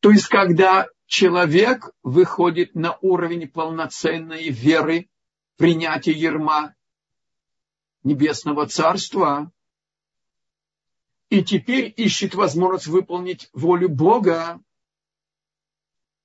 [0.00, 5.10] То есть, когда человек выходит на уровень полноценной веры,
[5.58, 6.74] принятия ерма
[8.02, 9.52] Небесного Царства,
[11.32, 14.62] и теперь ищет возможность выполнить волю Бога,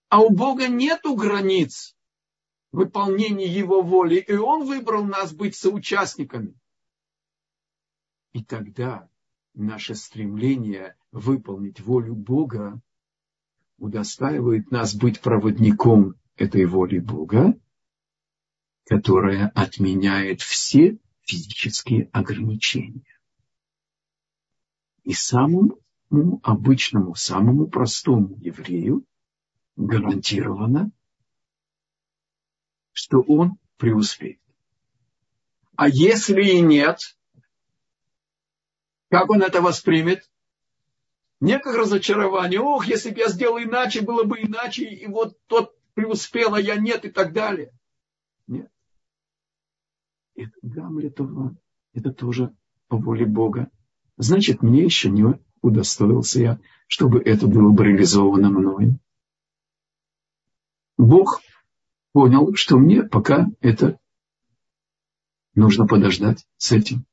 [0.10, 1.96] а у Бога нету границ
[2.74, 6.60] выполнения Его воли, и Он выбрал нас быть соучастниками.
[8.34, 9.10] И тогда
[9.54, 12.82] наше стремление выполнить волю Бога
[13.78, 17.58] удостаивает нас быть проводником этой воли Бога,
[18.84, 23.17] которая отменяет все физические ограничения.
[25.08, 25.80] И самому
[26.44, 29.06] обычному, самому простому еврею
[29.78, 30.92] гарантировано,
[32.92, 34.42] что он преуспеет.
[35.78, 37.00] А если и нет,
[39.10, 40.30] как он это воспримет?
[41.40, 42.60] Не как разочарование.
[42.60, 46.76] Ох, если бы я сделал иначе, было бы иначе, и вот тот преуспел, а я
[46.76, 47.72] нет, и так далее.
[48.46, 48.70] Нет.
[50.36, 51.56] Это Гамлетова,
[51.94, 52.54] это тоже
[52.90, 53.72] по воле Бога.
[54.18, 59.00] Значит, мне еще не, удостоился я, чтобы это было бы реализовано мною.
[60.98, 61.42] Бог
[62.12, 64.00] понял, что мне пока это
[65.54, 67.06] нужно подождать с этим.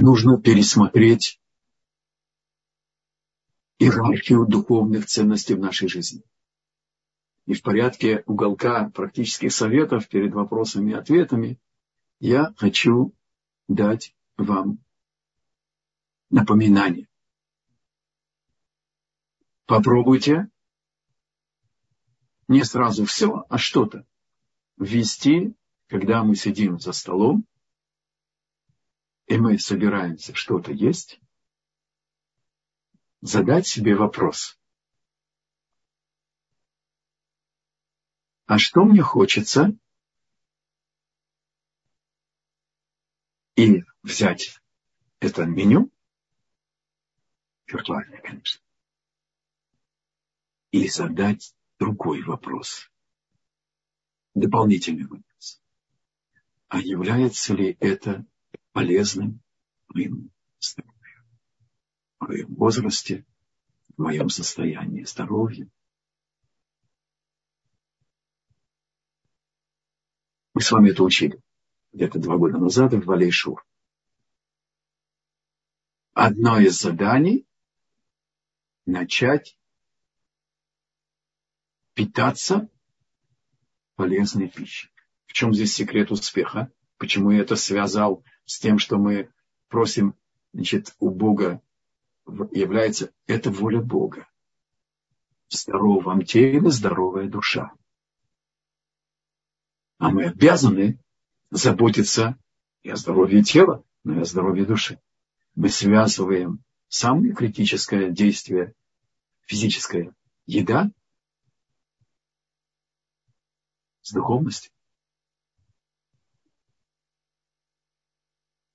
[0.00, 1.40] нужно пересмотреть
[3.78, 6.22] иерархию духовных ценностей в нашей жизни.
[7.46, 11.58] И в порядке уголка практических советов перед вопросами и ответами
[12.20, 13.14] я хочу
[13.68, 14.78] дать вам
[16.30, 17.08] напоминание.
[19.66, 20.48] Попробуйте
[22.48, 24.06] не сразу все, а что-то
[24.76, 25.54] ввести,
[25.86, 27.46] когда мы сидим за столом,
[29.26, 31.20] и мы собираемся что-то есть,
[33.20, 34.58] задать себе вопрос.
[38.46, 39.76] А что мне хочется?
[43.56, 44.60] И взять
[45.20, 45.90] это меню,
[47.66, 48.62] виртуальное, конечно,
[50.70, 52.90] и задать другой вопрос,
[54.34, 55.60] дополнительный вопрос.
[56.68, 58.24] А является ли это
[58.72, 59.40] полезным
[59.88, 60.28] моему
[60.60, 60.97] здоровью, в
[62.20, 63.24] моем возрасте,
[63.96, 65.68] в моем состоянии здоровья.
[70.54, 71.40] Мы с вами это учили
[71.92, 73.64] где-то два года назад в Валейшур.
[76.12, 77.46] Одно из заданий–
[78.86, 79.58] начать
[81.94, 82.68] питаться
[83.94, 84.90] полезной пищей.
[85.26, 86.72] В чем здесь секрет успеха?
[86.96, 89.30] Почему я это связал с тем, что мы
[89.68, 90.14] просим
[90.52, 91.62] значит, у Бога,
[92.52, 94.28] является это воля Бога.
[95.48, 97.72] В здоровом теле здоровая душа.
[99.98, 100.98] А мы обязаны
[101.50, 102.38] заботиться
[102.82, 105.00] и о здоровье тела, но и о здоровье души.
[105.54, 108.74] Мы связываем самое критическое действие,
[109.40, 110.14] физическое,
[110.46, 110.90] еда,
[114.02, 114.70] с духовностью.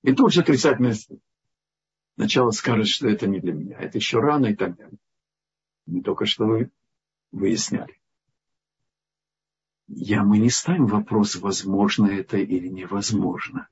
[0.02, 0.94] И тут же отрицательное
[2.16, 4.98] начало скажет, что это не для меня, это еще рано и так далее.
[5.86, 6.70] Мы только что вы
[7.32, 8.00] выясняли.
[9.86, 13.68] Я, мы не ставим вопрос, возможно это или невозможно.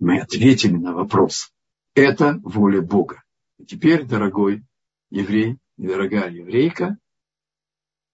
[0.00, 1.52] Мы ответили на вопрос.
[1.94, 3.22] Это воля Бога.
[3.58, 4.64] И теперь, дорогой
[5.10, 6.98] еврей дорогая еврейка,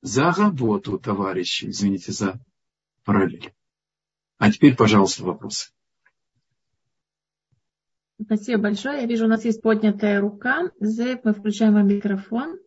[0.01, 2.41] за работу, товарищи, извините за
[3.05, 3.53] параллель.
[4.39, 5.71] А теперь, пожалуйста, вопросы.
[8.21, 9.03] Спасибо большое.
[9.03, 10.71] Я вижу, у нас есть поднятая рука.
[10.81, 12.59] Зэп, мы включаем вам микрофон.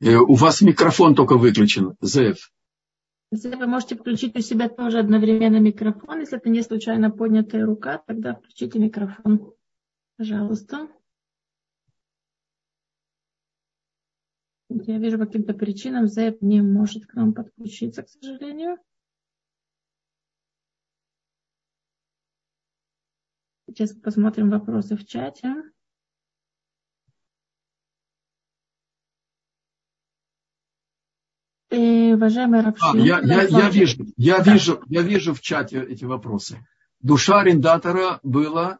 [0.00, 2.52] Э, у вас микрофон только выключен, Зев.
[3.32, 6.20] Зев, вы можете включить у себя тоже одновременно микрофон.
[6.20, 9.52] Если это не случайно поднятая рука, тогда включите микрофон.
[10.16, 10.88] Пожалуйста.
[14.70, 18.78] Я вижу по каким-то причинам Зев не может к нам подключиться, к сожалению.
[23.68, 25.54] Сейчас посмотрим вопросы в чате.
[31.70, 34.54] И, уважаемый Равшин, а, я, я, я, вижу, я, да.
[34.54, 36.66] вижу, я вижу в чате эти вопросы.
[37.00, 38.78] Душа арендатора была...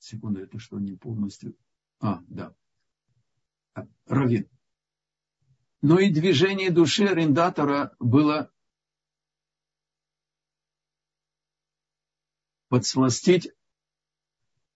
[0.00, 1.56] Секунду, это что, не полностью...
[2.00, 2.52] А, да.
[4.06, 4.48] Равин.
[5.80, 8.50] Но и движение души арендатора было
[12.72, 13.52] подсластить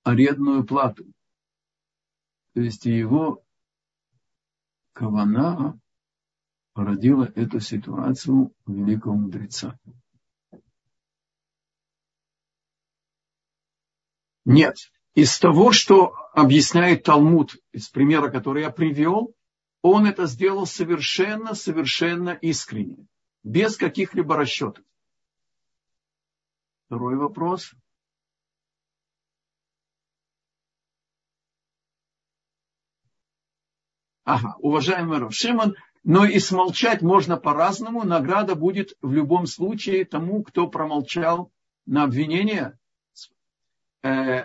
[0.03, 1.07] арендную плату.
[2.53, 3.42] То есть его
[4.92, 5.80] кавана
[6.74, 9.80] породила эту ситуацию великого мудреца.
[14.44, 14.76] Нет.
[15.14, 19.34] Из того, что объясняет Талмуд, из примера, который я привел,
[19.80, 23.07] он это сделал совершенно, совершенно искренне,
[23.42, 24.84] без каких-либо расчетов.
[26.88, 27.72] Второй вопрос.
[34.26, 38.02] Ага, уважаемый Рав Шимон, но и смолчать можно по-разному.
[38.02, 41.52] Награда будет в любом случае тому, кто промолчал
[41.86, 42.76] на обвинение.
[44.02, 44.44] Э,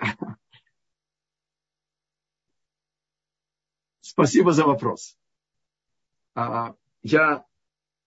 [4.02, 5.18] спасибо за вопрос.
[6.36, 7.44] А, я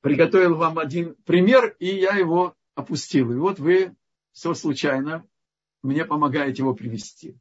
[0.00, 3.32] приготовил вам один пример, и я его опустил.
[3.32, 3.96] И вот вы
[4.30, 5.26] все случайно
[5.82, 7.36] мне помогаете его привести.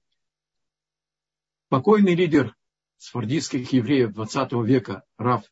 [1.69, 2.55] покойный лидер
[3.03, 5.43] сфардийских евреев 20 века Раф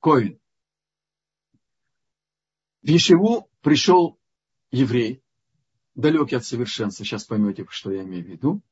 [0.00, 0.40] Коин.
[2.80, 4.18] В Ешеву пришел
[4.70, 5.22] еврей,
[5.94, 8.62] далекий от совершенства, сейчас поймете, что я имею в виду,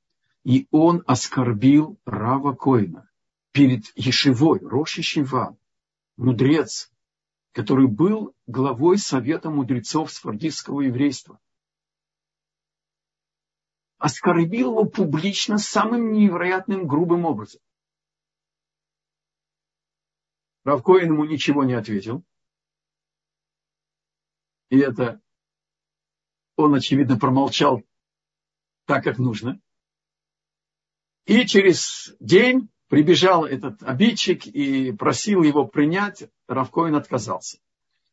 [0.43, 3.11] и он оскорбил Рава Коина
[3.53, 5.55] перед Ешевой, Роши Шива,
[6.17, 6.91] мудрец,
[7.53, 11.39] который был главой Совета мудрецов сфардистского еврейства.
[13.99, 17.61] Оскорбил его публично самым невероятным грубым образом.
[20.65, 22.25] Равкоин ему ничего не ответил.
[24.71, 25.21] И это
[26.57, 27.83] он, очевидно, промолчал
[28.87, 29.61] так, как нужно.
[31.27, 36.25] И через день прибежал этот обидчик и просил его принять.
[36.49, 37.59] Равкоин отказался.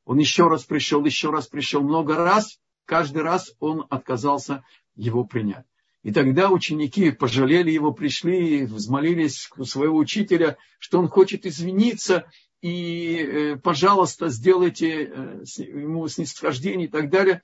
[0.06, 2.60] Он еще раз пришел, еще раз пришел, много раз.
[2.86, 5.66] Каждый раз он отказался его принять.
[6.04, 12.26] И тогда ученики пожалели его, пришли, взмолились у своего учителя, что он хочет извиниться,
[12.62, 17.41] и, э, пожалуйста, сделайте э, ему снисхождение и так далее.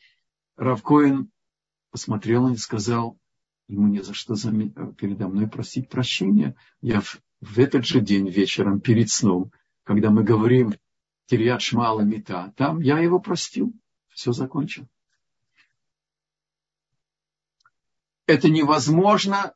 [0.55, 1.29] Равкоин
[1.91, 3.17] посмотрел и сказал,
[3.67, 4.35] ему не за что
[4.97, 6.55] передо мной просить прощения.
[6.81, 9.51] Я в, этот же день вечером перед сном,
[9.83, 10.73] когда мы говорим
[11.27, 13.73] Кирьят Шмала Мита, там я его простил,
[14.09, 14.87] все закончил.
[18.27, 19.55] Это невозможно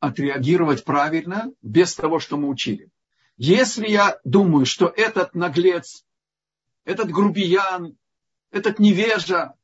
[0.00, 2.90] отреагировать правильно без того, что мы учили.
[3.36, 6.04] Если я думаю, что этот наглец,
[6.84, 7.98] этот грубиян,
[8.50, 9.54] этот невежа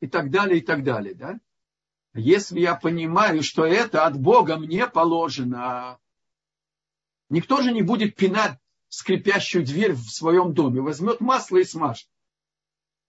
[0.00, 1.38] и так далее, и так далее, да?
[2.14, 5.98] Если я понимаю, что это от Бога мне положено,
[7.28, 8.58] никто же не будет пинать
[8.88, 12.08] скрипящую дверь в своем доме, возьмет масло и смажет.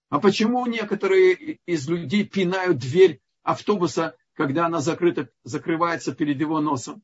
[0.10, 7.04] А почему некоторые из людей пинают дверь автобуса, когда она закрыта, закрывается перед его носом?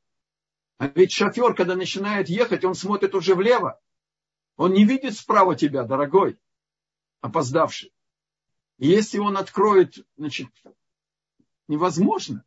[0.78, 3.80] А ведь шофер, когда начинает ехать, он смотрит уже влево.
[4.56, 6.40] Он не видит справа тебя, дорогой,
[7.22, 7.94] опоздавший.
[8.78, 10.50] И если он откроет, значит,
[11.68, 12.46] невозможно.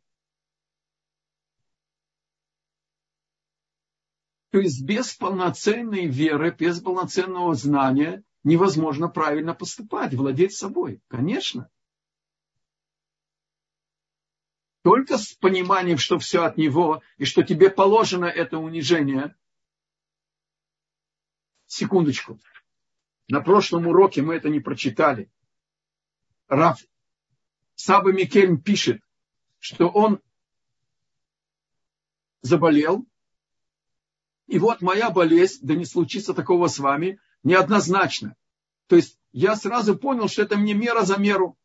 [4.51, 11.01] То есть без полноценной веры, без полноценного знания невозможно правильно поступать, владеть собой.
[11.09, 11.69] Конечно.
[14.83, 19.35] Только с пониманием, что все от него, и что тебе положено это унижение.
[21.65, 22.39] Секундочку.
[23.27, 25.29] На прошлом уроке мы это не прочитали.
[26.47, 26.79] Раф
[27.75, 29.01] Саба Микельм пишет,
[29.59, 30.21] что он
[32.41, 33.05] заболел,
[34.45, 38.35] и вот моя болезнь, да не случится такого с вами, неоднозначно.
[38.87, 41.57] То есть я сразу понял, что это мне мера за меру.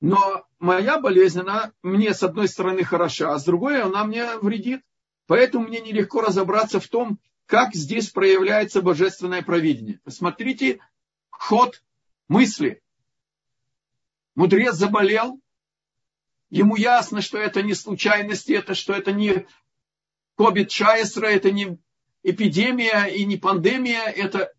[0.00, 4.82] Но моя болезнь, она мне с одной стороны хороша, а с другой она мне вредит.
[5.26, 10.00] Поэтому мне нелегко разобраться в том, как здесь проявляется божественное провидение.
[10.04, 10.80] Посмотрите
[11.30, 11.82] ход
[12.28, 12.82] мысли.
[14.34, 15.40] Мудрец заболел,
[16.50, 19.46] ему ясно, что это не случайности, это, что это не
[20.38, 21.78] COVID-19, это не
[22.22, 24.52] эпидемия и не пандемия, это,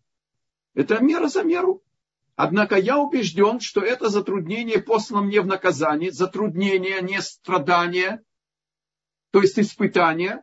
[0.74, 1.82] это мера за меру.
[2.36, 8.22] Однако я убежден, что это затруднение послано мне в наказание, затруднение, не страдание,
[9.30, 10.42] то есть испытание.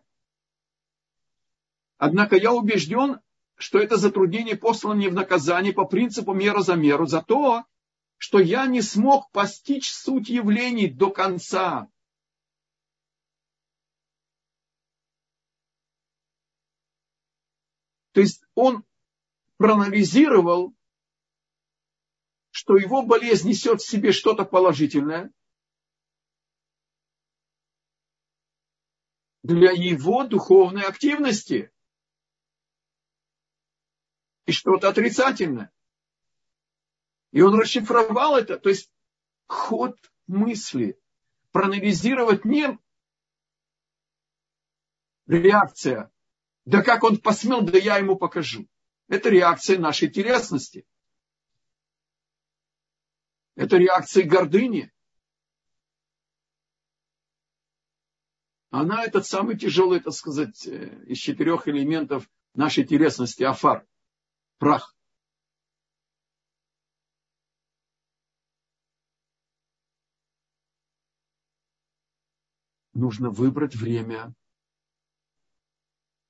[1.97, 3.19] Однако я убежден,
[3.55, 7.65] что это затруднение послано мне в наказание по принципу мера за меру, за то,
[8.17, 11.87] что я не смог постичь суть явлений до конца.
[18.11, 18.83] То есть он
[19.57, 20.73] проанализировал,
[22.51, 25.31] что его болезнь несет в себе что-то положительное
[29.43, 31.71] для его духовной активности
[34.45, 35.71] и что-то отрицательное.
[37.31, 38.91] И он расшифровал это, то есть
[39.47, 39.97] ход
[40.27, 40.99] мысли,
[41.51, 42.77] проанализировать не
[45.27, 46.11] реакция
[46.65, 48.67] да как он посмел, да я ему покажу.
[49.07, 50.85] Это реакция нашей телесности.
[53.55, 54.91] Это реакция гордыни.
[58.69, 63.85] Она этот самый тяжелый, так сказать, э, из четырех элементов нашей телесности, афар,
[64.59, 64.95] прах.
[72.93, 74.33] Нужно выбрать время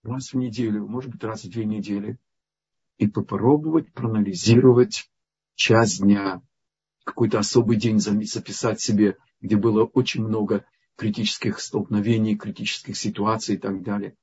[0.04, 2.18] раз в неделю, может быть, раз в две недели,
[2.98, 5.10] и попробовать проанализировать
[5.56, 6.42] часть дня,
[7.04, 13.82] какой-то особый день записать себе, где было очень много критических столкновений, критических ситуаций и так
[13.82, 14.16] далее.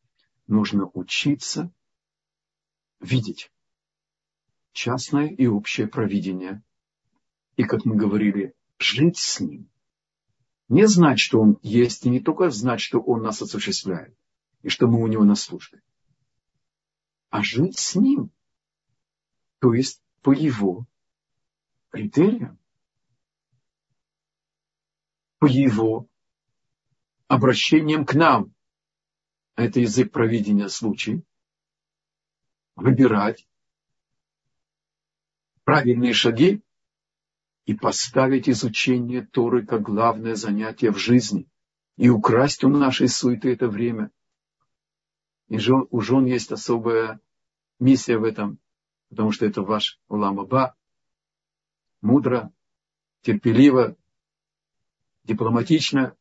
[0.47, 1.73] Нужно учиться
[3.01, 3.51] видеть
[4.73, 6.63] частное и общее провидение.
[7.57, 9.69] И, как мы говорили, жить с ним.
[10.69, 14.15] Не знать, что он есть, и не только знать, что он нас осуществляет,
[14.63, 15.83] и что мы у него на службе,
[17.31, 18.31] а жить с ним,
[19.61, 20.87] то есть по его
[21.91, 22.59] критериям,
[25.39, 26.09] по его
[27.29, 28.53] обращениям к нам.
[29.55, 31.25] Это язык провидения случай.
[32.77, 33.49] Выбирать
[35.65, 36.63] правильные шаги
[37.67, 41.49] и поставить изучение Торы как главное занятие в жизни
[41.97, 44.11] и украсть у нашей суеты это время.
[45.49, 47.21] И у жен есть особая
[47.79, 48.59] миссия в этом,
[49.09, 50.77] потому что это ваш уламаба,
[52.03, 52.53] мудро,
[53.23, 53.97] терпеливо,
[55.25, 56.17] дипломатично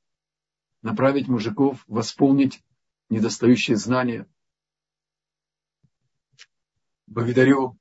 [0.81, 2.63] направить мужиков, восполнить
[3.09, 4.27] недостающие знания.
[7.05, 7.77] Благодарю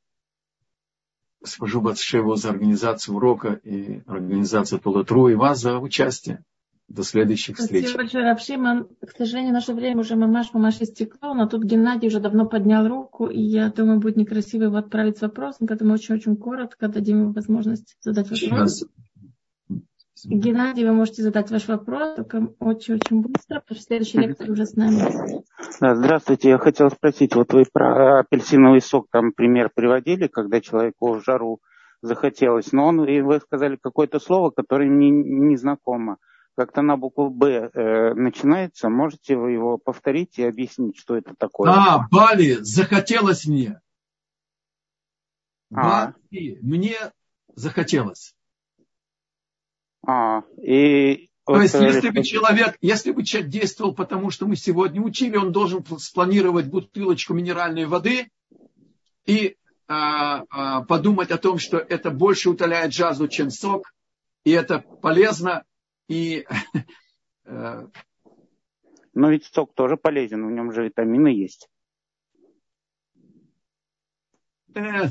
[1.41, 6.45] госпожу Батшеву за организацию урока и организацию Толотру и вас за участие.
[6.89, 7.89] До следующих встреч.
[7.89, 8.89] Спасибо большое, Равшиман.
[9.01, 13.27] К сожалению, наше время уже мамаш, мамаш истекло, но тут Геннадий уже давно поднял руку,
[13.27, 17.97] и я думаю, будет некрасиво его отправить с вопросом, поэтому очень-очень коротко дадим ему возможность
[18.01, 18.85] задать вопрос.
[20.17, 20.45] Сейчас.
[20.45, 24.75] Геннадий, вы можете задать ваш вопрос, только очень-очень быстро, потому что следующий лектор уже с
[24.75, 25.43] нами.
[25.81, 31.15] Да, здравствуйте, я хотел спросить, вот вы про апельсиновый сок там пример приводили, когда человеку
[31.15, 31.61] в жару
[32.01, 36.17] захотелось, но он, и вы сказали какое-то слово, которое мне не знакомо.
[36.57, 41.71] Как-то на букву Б э, начинается, можете вы его повторить и объяснить, что это такое?
[41.71, 43.81] А, Бали, захотелось мне.
[45.75, 46.15] А.
[46.31, 46.97] Бали, мне
[47.55, 48.35] захотелось.
[50.07, 55.01] А, и то есть, если бы человек, если бы человек действовал потому, что мы сегодня
[55.01, 58.31] учили, он должен спланировать бутылочку минеральной воды
[59.27, 63.93] и а, а, подумать о том, что это больше утоляет жазу, чем сок,
[64.45, 65.65] и это полезно,
[66.09, 66.47] и...
[67.49, 67.87] Э,
[69.15, 71.69] Но ведь сок тоже полезен, в нем же витамины есть.
[74.75, 75.09] Э,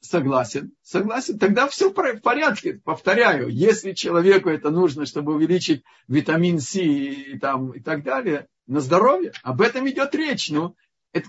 [0.00, 1.38] Согласен, согласен.
[1.38, 2.80] Тогда все в порядке.
[2.84, 8.80] Повторяю, если человеку это нужно, чтобы увеличить витамин С и, там, и так далее, на
[8.80, 10.50] здоровье, об этом идет речь.
[10.50, 10.76] Ну,
[11.12, 11.28] это,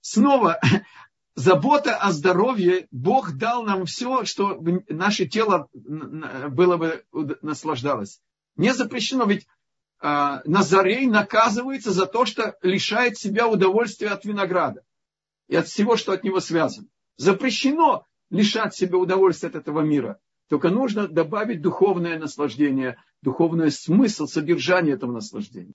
[0.00, 0.60] снова,
[1.38, 7.04] забота о здоровье, Бог дал нам все, что наше тело было бы
[7.42, 8.20] наслаждалось.
[8.56, 9.46] Не запрещено, ведь
[10.00, 14.82] а, Назарей наказывается за то, что лишает себя удовольствия от винограда
[15.48, 16.88] и от всего, что от него связано.
[17.16, 20.18] Запрещено лишать себя удовольствия от этого мира.
[20.48, 25.66] Только нужно добавить духовное наслаждение, духовный смысл, содержание этого наслаждения.